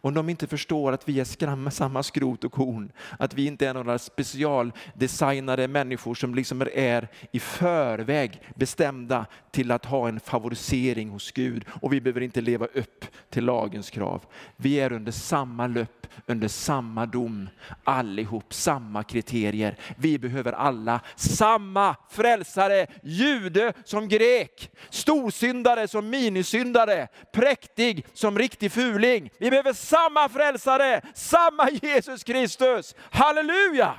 Om 0.00 0.14
de 0.14 0.28
inte 0.28 0.46
förstår 0.46 0.92
att 0.92 1.08
vi 1.08 1.20
är 1.20 1.24
skramma 1.24 1.70
samma 1.70 2.02
skrot 2.02 2.44
och 2.44 2.52
korn, 2.52 2.92
att 3.18 3.34
vi 3.34 3.46
inte 3.46 3.68
är 3.68 3.74
några 3.74 3.98
specialdesignade 3.98 5.68
människor 5.68 6.14
som 6.14 6.34
liksom 6.34 6.62
är 6.74 7.08
i 7.32 7.40
förväg 7.40 8.42
bestämda 8.54 9.26
till 9.50 9.70
att 9.70 9.84
ha 9.84 10.08
en 10.08 10.20
favorisering 10.20 11.10
hos 11.10 11.32
Gud 11.32 11.64
och 11.68 11.92
vi 11.92 12.00
behöver 12.00 12.20
inte 12.20 12.40
leva 12.40 12.66
upp 12.66 13.04
till 13.30 13.44
lagens 13.44 13.90
krav. 13.90 14.22
Vi 14.56 14.80
är 14.80 14.92
under 14.92 15.12
samma 15.12 15.66
löpp, 15.66 16.06
under 16.26 16.48
samma 16.48 17.06
dom, 17.06 17.48
allihop 17.84 18.54
samma 18.54 19.02
kriterier. 19.02 19.76
Vi 19.98 20.18
behöver 20.18 20.52
alla 20.52 21.00
samma 21.16 21.96
frälsare, 22.10 22.86
jude 23.02 23.72
som 23.84 24.08
grek, 24.08 24.70
storsyndare 24.90 25.88
som 25.88 26.10
minisyndare, 26.10 27.08
präktig 27.32 28.06
som 28.12 28.38
riktig 28.38 28.72
fuling. 28.72 29.30
Vi 29.38 29.50
behöver 29.56 29.72
samma 29.72 30.28
frälsare, 30.28 31.00
samma 31.14 31.70
Jesus 31.70 32.24
Kristus. 32.24 32.94
Halleluja! 32.98 33.94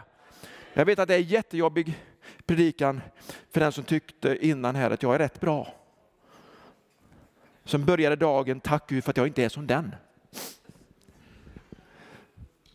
Jag 0.74 0.86
vet 0.86 1.00
att 1.00 1.08
det 1.08 1.16
är 1.16 1.20
jättejobbig 1.20 2.00
predikan 2.46 3.02
för 3.52 3.60
den 3.60 3.72
som 3.72 3.84
tyckte 3.84 4.48
innan 4.48 4.76
här 4.76 4.92
att 4.92 5.04
jag 5.04 5.16
är 5.16 5.20
rätt 5.20 5.40
bra. 5.40 5.74
Som 7.64 7.86
började 7.86 8.16
dagen, 8.16 8.60
tack 8.60 8.90
Gud 8.90 9.04
för 9.04 9.12
att 9.12 9.18
jag 9.18 9.28
inte 9.28 9.44
är 9.44 9.50
som 9.50 9.68
den. 9.68 9.96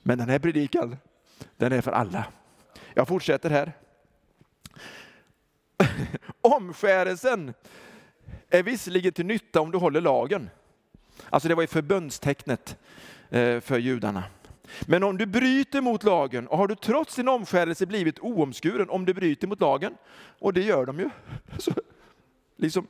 Men 0.02 0.18
den 0.18 0.28
här 0.28 0.38
predikan, 0.38 0.96
den 1.56 1.72
är 1.72 1.80
för 1.80 1.92
alla. 1.92 2.24
Jag 2.94 3.08
fortsätter 3.08 3.50
här. 3.50 3.72
Omskärelsen 6.40 7.54
är 8.50 8.62
visserligen 8.62 9.12
till 9.12 9.26
nytta 9.26 9.60
om 9.60 9.70
du 9.70 9.78
håller 9.78 10.00
lagen. 10.00 10.50
Alltså 11.30 11.48
det 11.48 11.54
var 11.54 11.62
ju 11.62 11.66
förbundstecknet 11.66 12.76
eh, 13.30 13.60
för 13.60 13.78
judarna. 13.78 14.24
Men 14.80 15.02
om 15.02 15.18
du 15.18 15.26
bryter 15.26 15.80
mot 15.80 16.04
lagen 16.04 16.46
och 16.46 16.58
har 16.58 16.68
du 16.68 16.74
trots 16.74 17.16
din 17.16 17.28
omskärelse 17.28 17.86
blivit 17.86 18.18
oomskuren 18.18 18.90
om 18.90 19.04
du 19.04 19.14
bryter 19.14 19.46
mot 19.46 19.60
lagen, 19.60 19.96
och 20.38 20.52
det 20.52 20.62
gör 20.62 20.86
de 20.86 20.98
ju. 20.98 21.10
Så, 21.58 21.72
liksom, 22.56 22.86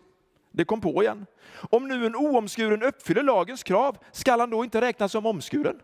det 0.51 0.65
kom 0.65 0.81
på 0.81 1.03
igen. 1.03 1.27
Om 1.55 1.89
nu 1.89 2.07
en 2.07 2.17
oomskuren 2.17 2.83
uppfyller 2.83 3.23
lagens 3.23 3.63
krav, 3.63 3.97
skall 4.13 4.41
han 4.41 4.51
då 4.51 4.65
inte 4.65 4.81
räknas 4.81 5.13
som 5.13 5.27
omskuren? 5.27 5.81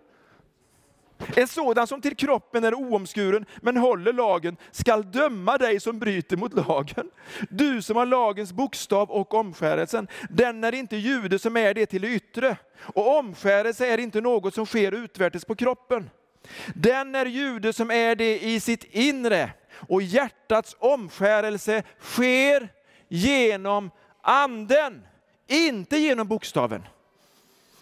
En 1.36 1.48
sådan 1.48 1.86
som 1.86 2.00
till 2.00 2.16
kroppen 2.16 2.64
är 2.64 2.74
oomskuren 2.74 3.46
men 3.56 3.76
håller 3.76 4.12
lagen 4.12 4.56
skall 4.70 5.12
döma 5.12 5.58
dig 5.58 5.80
som 5.80 5.98
bryter 5.98 6.36
mot 6.36 6.54
lagen. 6.54 7.10
Du 7.50 7.82
som 7.82 7.96
har 7.96 8.06
lagens 8.06 8.52
bokstav 8.52 9.10
och 9.10 9.34
omskärelsen. 9.34 10.08
Den 10.30 10.64
är 10.64 10.74
inte 10.74 10.96
jude 10.96 11.38
som 11.38 11.56
är 11.56 11.74
det 11.74 11.86
till 11.86 12.02
det 12.02 12.08
yttre. 12.08 12.56
Och 12.80 13.18
omskärelse 13.18 13.86
är 13.86 13.98
inte 13.98 14.20
något 14.20 14.54
som 14.54 14.66
sker 14.66 14.92
utvärtes 14.92 15.44
på 15.44 15.54
kroppen. 15.54 16.10
Den 16.74 17.14
är 17.14 17.26
jude 17.26 17.72
som 17.72 17.90
är 17.90 18.14
det 18.14 18.38
i 18.38 18.60
sitt 18.60 18.84
inre. 18.84 19.50
Och 19.88 20.02
hjärtats 20.02 20.76
omskärelse 20.78 21.82
sker 22.00 22.68
genom 23.08 23.90
anden, 24.22 25.06
inte 25.46 25.98
genom 25.98 26.28
bokstaven. 26.28 26.82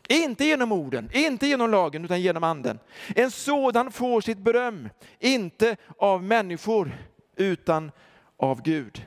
Inte 0.08 0.44
genom 0.44 0.72
orden, 0.72 1.10
inte 1.12 1.46
genom 1.46 1.70
lagen, 1.70 2.04
utan 2.04 2.20
genom 2.20 2.44
anden. 2.44 2.78
En 3.16 3.30
sådan 3.30 3.92
får 3.92 4.20
sitt 4.20 4.38
beröm, 4.38 4.88
inte 5.18 5.76
av 5.98 6.22
människor, 6.22 6.92
utan 7.36 7.92
av 8.36 8.62
Gud. 8.62 9.06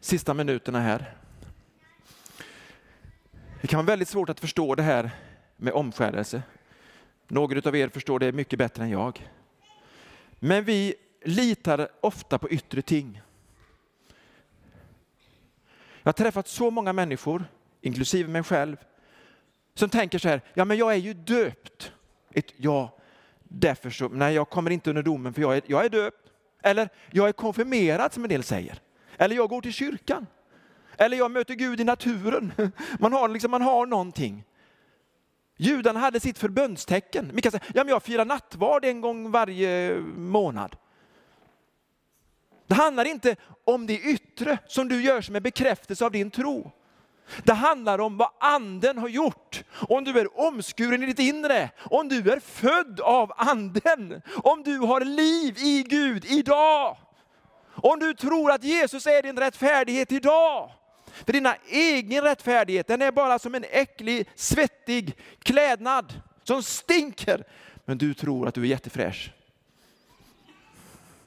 Sista 0.00 0.34
minuterna 0.34 0.80
här. 0.80 1.14
Det 3.60 3.68
kan 3.68 3.78
vara 3.78 3.86
väldigt 3.86 4.08
svårt 4.08 4.28
att 4.28 4.40
förstå 4.40 4.74
det 4.74 4.82
här 4.82 5.10
med 5.56 5.72
omskärelse. 5.72 6.42
Några 7.28 7.68
av 7.68 7.76
er 7.76 7.88
förstår 7.88 8.18
det 8.18 8.32
mycket 8.32 8.58
bättre 8.58 8.82
än 8.82 8.90
jag. 8.90 9.28
Men 10.38 10.64
vi 10.64 10.94
litar 11.24 11.88
ofta 12.00 12.38
på 12.38 12.50
yttre 12.50 12.82
ting. 12.82 13.22
Jag 16.02 16.08
har 16.08 16.12
träffat 16.12 16.48
så 16.48 16.70
många 16.70 16.92
människor, 16.92 17.44
inklusive 17.80 18.28
mig 18.28 18.42
själv, 18.42 18.76
som 19.78 19.88
tänker 19.88 20.18
så 20.18 20.28
här, 20.28 20.40
ja 20.54 20.64
men 20.64 20.76
jag 20.76 20.92
är 20.92 20.96
ju 20.96 21.14
döpt. 21.14 21.92
Ett, 22.30 22.52
ja, 22.56 22.96
därför 23.44 23.90
så, 23.90 24.08
nej 24.08 24.34
jag 24.34 24.50
kommer 24.50 24.70
inte 24.70 24.90
under 24.90 25.02
domen 25.02 25.34
för 25.34 25.42
jag 25.42 25.56
är, 25.56 25.62
jag 25.66 25.84
är 25.84 25.88
döpt. 25.88 26.28
Eller 26.62 26.88
jag 27.10 27.28
är 27.28 27.32
konfirmerad 27.32 28.12
som 28.12 28.22
en 28.22 28.28
del 28.28 28.42
säger. 28.42 28.80
Eller 29.16 29.36
jag 29.36 29.48
går 29.48 29.60
till 29.60 29.72
kyrkan. 29.72 30.26
Eller 30.96 31.16
jag 31.16 31.30
möter 31.30 31.54
Gud 31.54 31.80
i 31.80 31.84
naturen. 31.84 32.52
Man 32.98 33.12
har, 33.12 33.28
liksom, 33.28 33.50
man 33.50 33.62
har 33.62 33.86
någonting. 33.86 34.44
Judarna 35.56 36.00
hade 36.00 36.20
sitt 36.20 36.38
förbundstecken. 36.38 37.30
Mikael 37.34 37.52
säger, 37.52 37.66
ja 37.74 37.84
men 37.84 37.88
jag 37.88 38.02
firar 38.02 38.24
nattvard 38.24 38.84
en 38.84 39.00
gång 39.00 39.30
varje 39.30 40.00
månad. 40.16 40.76
Det 42.66 42.74
handlar 42.74 43.04
inte 43.04 43.36
om 43.64 43.86
det 43.86 43.98
yttre 43.98 44.58
som 44.66 44.88
du 44.88 45.02
gör 45.02 45.20
som 45.20 45.36
en 45.36 45.42
bekräftelse 45.42 46.04
av 46.04 46.12
din 46.12 46.30
tro. 46.30 46.72
Det 47.44 47.52
handlar 47.52 47.98
om 47.98 48.16
vad 48.16 48.30
anden 48.40 48.98
har 48.98 49.08
gjort. 49.08 49.64
Om 49.88 50.04
du 50.04 50.18
är 50.18 50.40
omskuren 50.40 51.02
i 51.02 51.06
ditt 51.06 51.18
inre, 51.18 51.70
om 51.78 52.08
du 52.08 52.30
är 52.30 52.40
född 52.40 53.00
av 53.00 53.32
anden, 53.36 54.22
om 54.42 54.62
du 54.62 54.78
har 54.78 55.00
liv 55.00 55.58
i 55.58 55.82
Gud 55.82 56.24
idag. 56.24 56.96
Om 57.66 57.98
du 57.98 58.14
tror 58.14 58.50
att 58.50 58.64
Jesus 58.64 59.06
är 59.06 59.22
din 59.22 59.36
rättfärdighet 59.36 60.12
idag. 60.12 60.70
För 61.24 61.32
dina 61.32 61.56
egen 61.68 62.22
rättfärdighet, 62.22 62.86
den 62.86 63.02
är 63.02 63.12
bara 63.12 63.38
som 63.38 63.54
en 63.54 63.64
äcklig, 63.70 64.28
svettig 64.34 65.16
klädnad 65.42 66.20
som 66.44 66.62
stinker. 66.62 67.44
Men 67.84 67.98
du 67.98 68.14
tror 68.14 68.48
att 68.48 68.54
du 68.54 68.62
är 68.62 68.66
jättefräsch. 68.66 69.32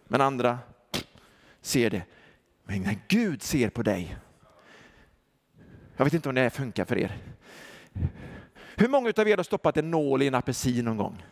Men 0.08 0.22
andra 0.22 0.60
ser 1.62 1.90
det. 1.90 2.02
Men 2.64 2.82
när 2.82 3.00
Gud 3.08 3.44
ser 3.44 3.70
på 3.70 3.84
dig, 3.84 4.18
jag 5.98 6.06
vet 6.06 6.14
inte 6.14 6.30
om 6.30 6.36
det 6.36 6.42
här 6.42 6.50
funkar 6.50 6.86
för 6.86 6.98
er. 6.98 7.18
Hur 8.76 8.88
många 8.88 9.14
av 9.18 9.28
er 9.28 9.38
har 9.38 9.44
stoppat 9.44 9.78
en 9.78 9.92
nål 9.92 10.22
i 10.22 10.28
en 10.28 10.36
apelsin 10.36 10.86
någon 10.86 10.98
gång? 10.98 11.24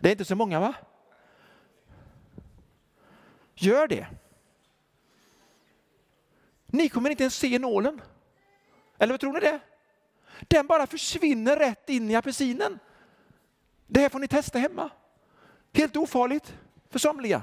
Det 0.00 0.08
är 0.08 0.12
inte 0.12 0.24
så 0.24 0.34
många 0.34 0.60
va? 0.60 0.74
Gör 3.54 3.88
det. 3.88 4.06
Ni 6.66 6.88
kommer 6.88 7.10
inte 7.10 7.22
ens 7.22 7.34
se 7.34 7.58
nålen. 7.58 8.00
Eller 8.98 9.12
vad 9.12 9.20
tror 9.20 9.32
ni 9.32 9.40
det? 9.40 9.60
Den 10.48 10.66
bara 10.66 10.86
försvinner 10.86 11.56
rätt 11.56 11.88
in 11.88 12.10
i 12.10 12.16
apelsinen. 12.16 12.78
Det 13.86 14.00
här 14.00 14.08
får 14.08 14.18
ni 14.18 14.28
testa 14.28 14.58
hemma. 14.58 14.90
Helt 15.72 15.96
ofarligt 15.96 16.54
för 16.90 16.98
somliga. 16.98 17.42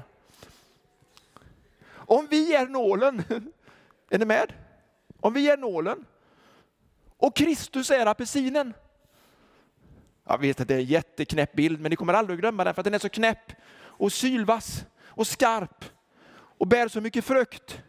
Om 1.88 2.26
vi 2.30 2.54
är 2.54 2.66
nålen, 2.66 3.22
är 4.10 4.18
ni 4.18 4.24
med? 4.24 4.52
Om 5.20 5.32
vi 5.32 5.50
är 5.50 5.56
nålen 5.56 6.04
och 7.16 7.36
Kristus 7.36 7.90
är 7.90 8.06
apelsinen. 8.06 8.74
Jag 10.24 10.38
vet 10.38 10.60
att 10.60 10.68
det 10.68 10.74
är 10.74 10.78
en 10.78 10.84
jätteknäpp 10.84 11.52
bild, 11.52 11.80
men 11.80 11.90
ni 11.90 11.96
kommer 11.96 12.14
aldrig 12.14 12.36
att 12.36 12.40
glömma 12.40 12.64
den 12.64 12.74
för 12.74 12.80
att 12.80 12.84
den 12.84 12.94
är 12.94 12.98
så 12.98 13.08
knäpp 13.08 13.52
och 13.78 14.12
sylvass 14.12 14.84
och 15.04 15.26
skarp 15.26 15.84
och 16.58 16.66
bär 16.66 16.88
så 16.88 17.00
mycket 17.00 17.24
frukt. 17.24 17.82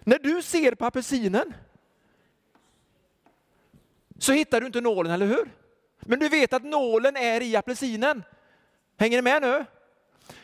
När 0.00 0.18
du 0.18 0.42
ser 0.42 0.74
på 0.74 0.84
apelsinen 0.86 1.54
så 4.18 4.32
hittar 4.32 4.60
du 4.60 4.66
inte 4.66 4.80
nålen, 4.80 5.12
eller 5.12 5.26
hur? 5.26 5.50
Men 6.00 6.18
du 6.18 6.28
vet 6.28 6.52
att 6.52 6.64
nålen 6.64 7.16
är 7.16 7.42
i 7.42 7.56
apelsinen. 7.56 8.22
Hänger 8.96 9.18
ni 9.18 9.22
med 9.22 9.42
nu? 9.42 9.64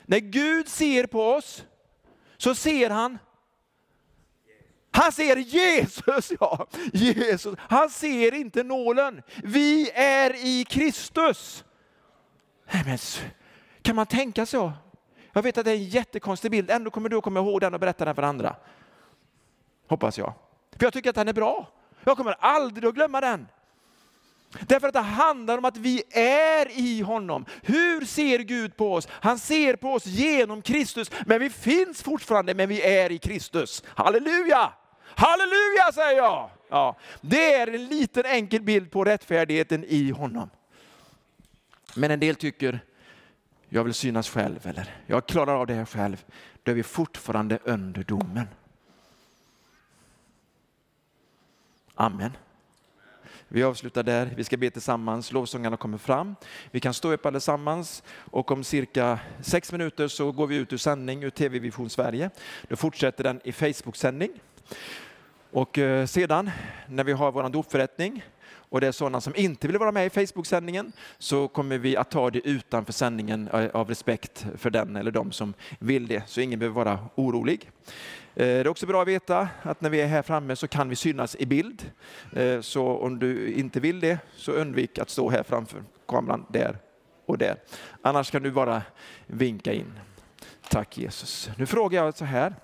När 0.03 0.19
Gud 0.19 0.69
ser 0.69 1.07
på 1.07 1.33
oss 1.33 1.65
så 2.37 2.55
ser 2.55 2.91
han 2.91 3.19
han 4.93 5.13
ser 5.13 5.37
Jesus, 5.37 6.33
ja. 6.41 6.67
Jesus. 6.93 7.55
Han 7.59 7.91
ser 7.91 8.35
inte 8.35 8.63
nålen. 8.63 9.23
Vi 9.45 9.91
är 9.91 10.35
i 10.35 10.65
Kristus. 10.65 11.65
men, 12.85 12.99
kan 13.83 13.97
man 13.97 14.07
tänka 14.07 14.47
så? 14.47 14.73
Jag 15.33 15.43
vet 15.43 15.59
att 15.59 15.65
det 15.65 15.71
är 15.71 15.77
en 15.77 15.85
jättekonstig 15.85 16.51
bild, 16.51 16.71
ändå 16.71 16.91
kommer 16.91 17.09
du 17.09 17.17
att 17.17 17.25
komma 17.25 17.41
ihåg 17.41 17.61
den 17.61 17.75
och 17.75 17.81
berätta 17.81 18.05
den 18.05 18.15
för 18.15 18.23
andra. 18.23 18.57
Hoppas 19.89 20.19
jag. 20.19 20.33
För 20.77 20.87
jag 20.87 20.93
tycker 20.93 21.11
att 21.11 21.17
den 21.17 21.29
är 21.29 21.33
bra. 21.33 21.69
Jag 22.05 22.17
kommer 22.17 22.37
aldrig 22.41 22.89
att 22.89 22.95
glömma 22.95 23.21
den. 23.21 23.47
Därför 24.61 24.89
att 24.89 24.95
det 24.95 25.01
handlar 25.01 25.59
om 25.59 25.65
att 25.65 25.77
vi 25.77 26.03
är 26.11 26.71
i 26.71 27.01
honom. 27.01 27.45
Hur 27.63 28.05
ser 28.05 28.39
Gud 28.39 28.77
på 28.77 28.95
oss? 28.95 29.09
Han 29.11 29.39
ser 29.39 29.77
på 29.77 29.93
oss 29.93 30.07
genom 30.07 30.63
Kristus, 30.63 31.11
men 31.27 31.41
vi 31.41 31.51
finns 31.51 32.03
fortfarande, 32.03 32.55
men 32.55 32.69
vi 32.69 32.83
är 32.83 33.13
i 33.13 33.19
Kristus. 33.19 33.85
Halleluja! 33.87 34.73
Halleluja 35.17 35.93
säger 35.95 36.17
jag! 36.17 36.51
Ja, 36.69 36.97
det 37.21 37.55
är 37.55 37.67
en 37.67 37.87
liten 37.87 38.27
enkel 38.27 38.63
bild 38.63 38.91
på 38.91 39.05
rättfärdigheten 39.05 39.85
i 39.85 40.11
honom. 40.11 40.51
Men 41.97 42.11
en 42.11 42.21
del 42.21 42.35
tycker, 42.35 42.81
jag 43.69 43.85
vill 43.85 43.95
synas 43.95 44.31
själv 44.31 44.67
eller 44.67 44.97
jag 45.07 45.27
klarar 45.27 45.55
av 45.55 45.67
det 45.67 45.75
här 45.75 45.85
själv. 45.85 46.25
Då 46.63 46.71
är 46.71 46.75
vi 46.75 46.83
fortfarande 46.83 47.59
under 47.65 48.03
domen. 48.03 48.49
Amen. 51.95 52.33
Vi 53.49 53.63
avslutar 53.63 54.03
där. 54.03 54.33
Vi 54.37 54.45
ska 54.45 54.57
be 54.57 54.71
tillsammans. 54.71 55.33
Lovsångarna 55.33 55.77
kommer 55.77 55.99
fram. 55.99 56.37
Vi 56.71 56.81
kan 56.81 56.95
stå 56.95 57.13
upp 57.13 57.27
allesammans 57.27 58.03
och 58.09 58.51
om 58.51 58.65
cirka 58.65 59.19
sex 59.43 59.73
minuter 59.73 60.09
så 60.09 60.33
går 60.33 60.47
vi 60.47 60.57
ut 60.57 60.73
ur 60.73 60.77
sändning 60.77 61.23
ur 61.23 61.31
TV 61.31 61.59
Vision 61.59 61.91
Sverige. 61.91 62.31
Då 62.69 62.77
fortsätter 62.77 63.25
den 63.25 63.41
i 63.45 63.53
Facebook-sändning. 63.53 64.31
Och 65.53 65.79
eh, 65.79 66.07
sedan 66.07 66.51
när 66.87 67.05
vi 67.05 67.13
har 67.13 67.33
vår 67.33 67.49
dopförrättning 67.49 68.25
och 68.51 68.81
det 68.81 68.87
är 68.87 68.93
sådana 68.93 69.21
som 69.21 69.37
inte 69.37 69.67
vill 69.67 69.79
vara 69.79 69.93
med 69.93 70.07
i 70.07 70.11
Facebook-sändningen 70.11 70.93
så 71.19 71.49
kommer 71.49 71.79
vi 71.79 71.97
att 71.97 72.11
ta 72.11 72.31
det 72.31 72.49
utanför 72.49 72.93
sändningen 72.93 73.49
eh, 73.49 73.71
av 73.73 73.89
respekt 73.89 74.47
för 74.57 74.71
den 74.71 74.97
eller 74.97 75.11
de 75.11 75.33
som 75.33 75.55
vill 75.79 76.07
det, 76.07 76.23
så 76.27 76.41
ingen 76.41 76.59
behöver 76.59 76.85
vara 76.85 76.99
orolig. 77.15 77.71
Eh, 78.35 78.47
det 78.47 78.61
är 78.61 78.69
också 78.69 78.87
bra 78.87 79.03
att 79.03 79.09
veta 79.09 79.49
att 79.63 79.81
när 79.81 79.91
vi 79.91 80.01
är 80.01 80.07
här 80.07 80.23
framme 80.23 80.57
så 80.57 80.69
kan 80.69 80.89
vi 80.89 80.97
synas 80.97 81.37
i 81.39 81.47
bild. 81.47 81.91
Så 82.61 82.87
om 82.87 83.19
du 83.19 83.53
inte 83.53 83.81
vill 83.81 84.01
det 84.01 84.19
så 84.37 84.53
undvik 84.53 84.99
att 84.99 85.11
stå 85.11 85.31
här 85.31 85.43
framför 85.43 85.83
kameran 86.09 86.47
där 86.49 86.79
och 87.27 87.39
där. 87.39 87.57
Annars 88.03 88.31
kan 88.31 88.43
du 88.43 88.51
bara 88.51 88.83
vinka 89.27 89.73
in. 89.73 89.93
Tack 90.69 90.99
Jesus. 90.99 91.51
Nu 91.57 91.67
frågar 91.67 92.05
jag 92.05 92.17
så 92.17 92.25
här. 92.25 92.55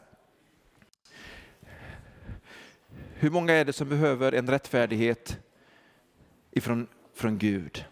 Hur 3.20 3.30
många 3.30 3.52
är 3.52 3.64
det 3.64 3.72
som 3.72 3.88
behöver 3.88 4.32
en 4.32 4.50
rättfärdighet 4.50 5.38
ifrån 6.50 6.86
från 7.14 7.38
Gud? 7.38 7.84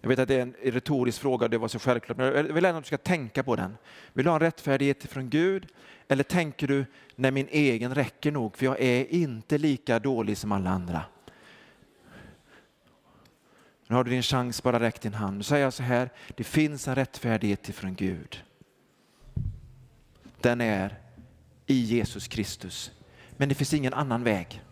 Jag 0.00 0.08
vet 0.08 0.18
att 0.18 0.28
det 0.28 0.34
är 0.34 0.40
en 0.40 0.54
retorisk 0.62 1.20
fråga, 1.20 1.48
det 1.48 1.58
var 1.58 1.68
så 1.68 1.78
självklart, 1.78 2.18
men 2.18 2.26
jag 2.26 2.42
vill 2.42 2.64
ändå 2.64 2.78
att 2.78 2.84
du 2.84 2.86
ska 2.86 2.98
tänka 2.98 3.42
på 3.42 3.56
den. 3.56 3.76
Vill 4.12 4.24
du 4.24 4.30
ha 4.30 4.36
en 4.36 4.40
rättfärdighet 4.40 5.04
från 5.04 5.30
Gud? 5.30 5.66
Eller 6.08 6.24
tänker 6.24 6.66
du, 6.66 6.84
när 7.16 7.30
min 7.30 7.48
egen 7.50 7.94
räcker 7.94 8.32
nog, 8.32 8.56
för 8.56 8.66
jag 8.66 8.80
är 8.80 9.06
inte 9.14 9.58
lika 9.58 9.98
dålig 9.98 10.38
som 10.38 10.52
alla 10.52 10.70
andra. 10.70 11.02
Nu 13.86 13.96
har 13.96 14.04
du 14.04 14.10
din 14.10 14.22
chans, 14.22 14.62
bara 14.62 14.80
räck 14.80 15.00
din 15.00 15.14
hand. 15.14 15.36
Nu 15.36 15.42
säger 15.42 15.64
jag 15.64 15.72
så 15.72 15.82
här, 15.82 16.10
det 16.36 16.44
finns 16.44 16.88
en 16.88 16.94
rättfärdighet 16.94 17.68
ifrån 17.68 17.94
Gud. 17.94 18.42
Den 20.40 20.60
är 20.60 20.98
i 21.66 21.74
Jesus 21.74 22.28
Kristus. 22.28 22.92
Men 23.36 23.48
det 23.48 23.54
finns 23.54 23.74
ingen 23.74 23.94
annan 23.94 24.24
väg. 24.24 24.62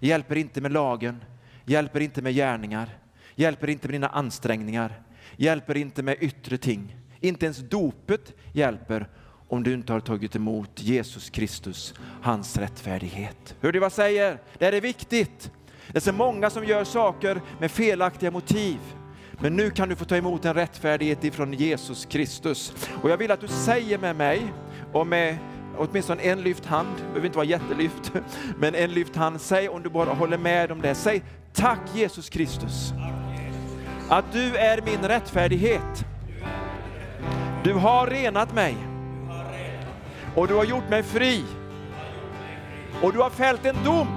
Hjälper 0.00 0.36
inte 0.36 0.60
med 0.60 0.72
lagen, 0.72 1.24
hjälper 1.64 2.00
inte 2.00 2.22
med 2.22 2.34
gärningar, 2.34 2.98
hjälper 3.34 3.70
inte 3.70 3.88
med 3.88 3.94
dina 3.94 4.08
ansträngningar, 4.08 5.02
hjälper 5.36 5.76
inte 5.76 6.02
med 6.02 6.16
yttre 6.20 6.58
ting. 6.58 6.96
Inte 7.20 7.46
ens 7.46 7.58
dopet 7.58 8.34
hjälper 8.52 9.08
om 9.48 9.62
du 9.62 9.74
inte 9.74 9.92
har 9.92 10.00
tagit 10.00 10.36
emot 10.36 10.82
Jesus 10.82 11.30
Kristus, 11.30 11.94
hans 12.22 12.56
rättfärdighet. 12.56 13.56
Hör 13.60 13.72
du 13.72 13.78
vad 13.78 13.84
jag 13.84 13.92
säger? 13.92 14.38
Det 14.58 14.64
här 14.64 14.72
är 14.72 14.80
viktigt. 14.80 15.50
Det 15.92 15.98
är 15.98 16.00
så 16.00 16.12
många 16.12 16.50
som 16.50 16.64
gör 16.64 16.84
saker 16.84 17.40
med 17.60 17.70
felaktiga 17.70 18.30
motiv. 18.30 18.78
Men 19.40 19.56
nu 19.56 19.70
kan 19.70 19.88
du 19.88 19.96
få 19.96 20.04
ta 20.04 20.16
emot 20.16 20.44
en 20.44 20.54
rättfärdighet 20.54 21.24
ifrån 21.24 21.52
Jesus 21.52 22.06
Kristus. 22.06 22.88
Och 23.02 23.10
jag 23.10 23.16
vill 23.16 23.30
att 23.30 23.40
du 23.40 23.48
säger 23.48 23.98
med 23.98 24.16
mig 24.16 24.52
och 24.92 25.06
med 25.06 25.38
åtminstone 25.78 26.22
en 26.22 26.42
lyft 26.42 26.66
hand, 26.66 26.88
det 26.96 27.02
behöver 27.02 27.26
inte 27.26 27.38
vara 27.38 27.46
jättelyft, 27.46 28.12
men 28.58 28.74
en 28.74 28.90
lyft 28.90 29.16
hand. 29.16 29.40
Säg 29.40 29.68
om 29.68 29.82
du 29.82 29.88
bara 29.88 30.12
håller 30.12 30.38
med 30.38 30.72
om 30.72 30.80
det. 30.80 30.94
Säg 30.94 31.22
tack 31.52 31.80
Jesus 31.94 32.28
Kristus. 32.28 32.92
Att 34.08 34.32
du 34.32 34.56
är 34.56 34.82
min 34.82 35.08
rättfärdighet. 35.08 36.04
Du 37.64 37.74
har 37.74 38.06
renat 38.06 38.54
mig. 38.54 38.76
Och 40.34 40.48
du 40.48 40.54
har 40.54 40.64
gjort 40.64 40.90
mig 40.90 41.02
fri. 41.02 41.44
Och 43.02 43.12
du 43.12 43.18
har 43.18 43.30
fällt 43.30 43.66
en 43.66 43.84
dom. 43.84 44.08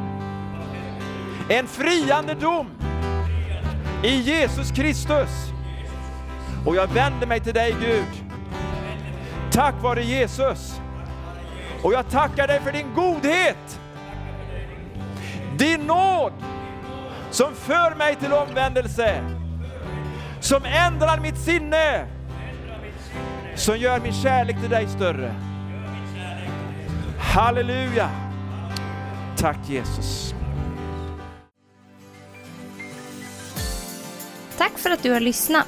En 1.50 1.68
friande 1.68 2.34
dom. 2.34 2.68
I 4.04 4.16
Jesus 4.16 4.72
Kristus. 4.72 5.30
Och 6.66 6.76
jag 6.76 6.88
vänder 6.88 7.28
mig 7.28 7.40
till 7.40 7.54
dig 7.54 7.76
Gud. 7.82 8.32
Tack 9.52 9.82
vare 9.82 10.04
Jesus 10.04 10.81
och 11.84 11.94
jag 11.94 12.10
tackar 12.10 12.48
dig 12.48 12.62
för 12.62 12.72
din 12.72 12.94
godhet, 12.96 13.80
din 15.58 15.82
nåd 15.82 16.34
som 17.32 17.56
för 17.56 17.96
mig 17.96 18.16
till 18.16 18.34
omvändelse, 18.34 19.24
som 20.40 20.66
ändrar 20.66 21.20
mitt 21.20 21.38
sinne, 21.38 22.08
som 23.56 23.78
gör 23.78 24.00
min 24.00 24.14
kärlek 24.14 24.60
till 24.62 24.70
dig 24.70 24.88
större. 24.88 25.36
Halleluja! 27.20 28.10
Tack 29.38 29.58
Jesus. 29.70 30.34
Tack 34.58 34.78
för 34.78 34.90
att 34.90 35.04
du 35.04 35.12
har 35.12 35.20
lyssnat. 35.20 35.68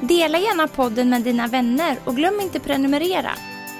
Dela 0.00 0.38
gärna 0.38 0.68
podden 0.68 1.10
med 1.10 1.22
dina 1.22 1.46
vänner 1.46 1.96
och 2.04 2.16
glöm 2.16 2.40
inte 2.40 2.60
prenumerera. 2.60 3.30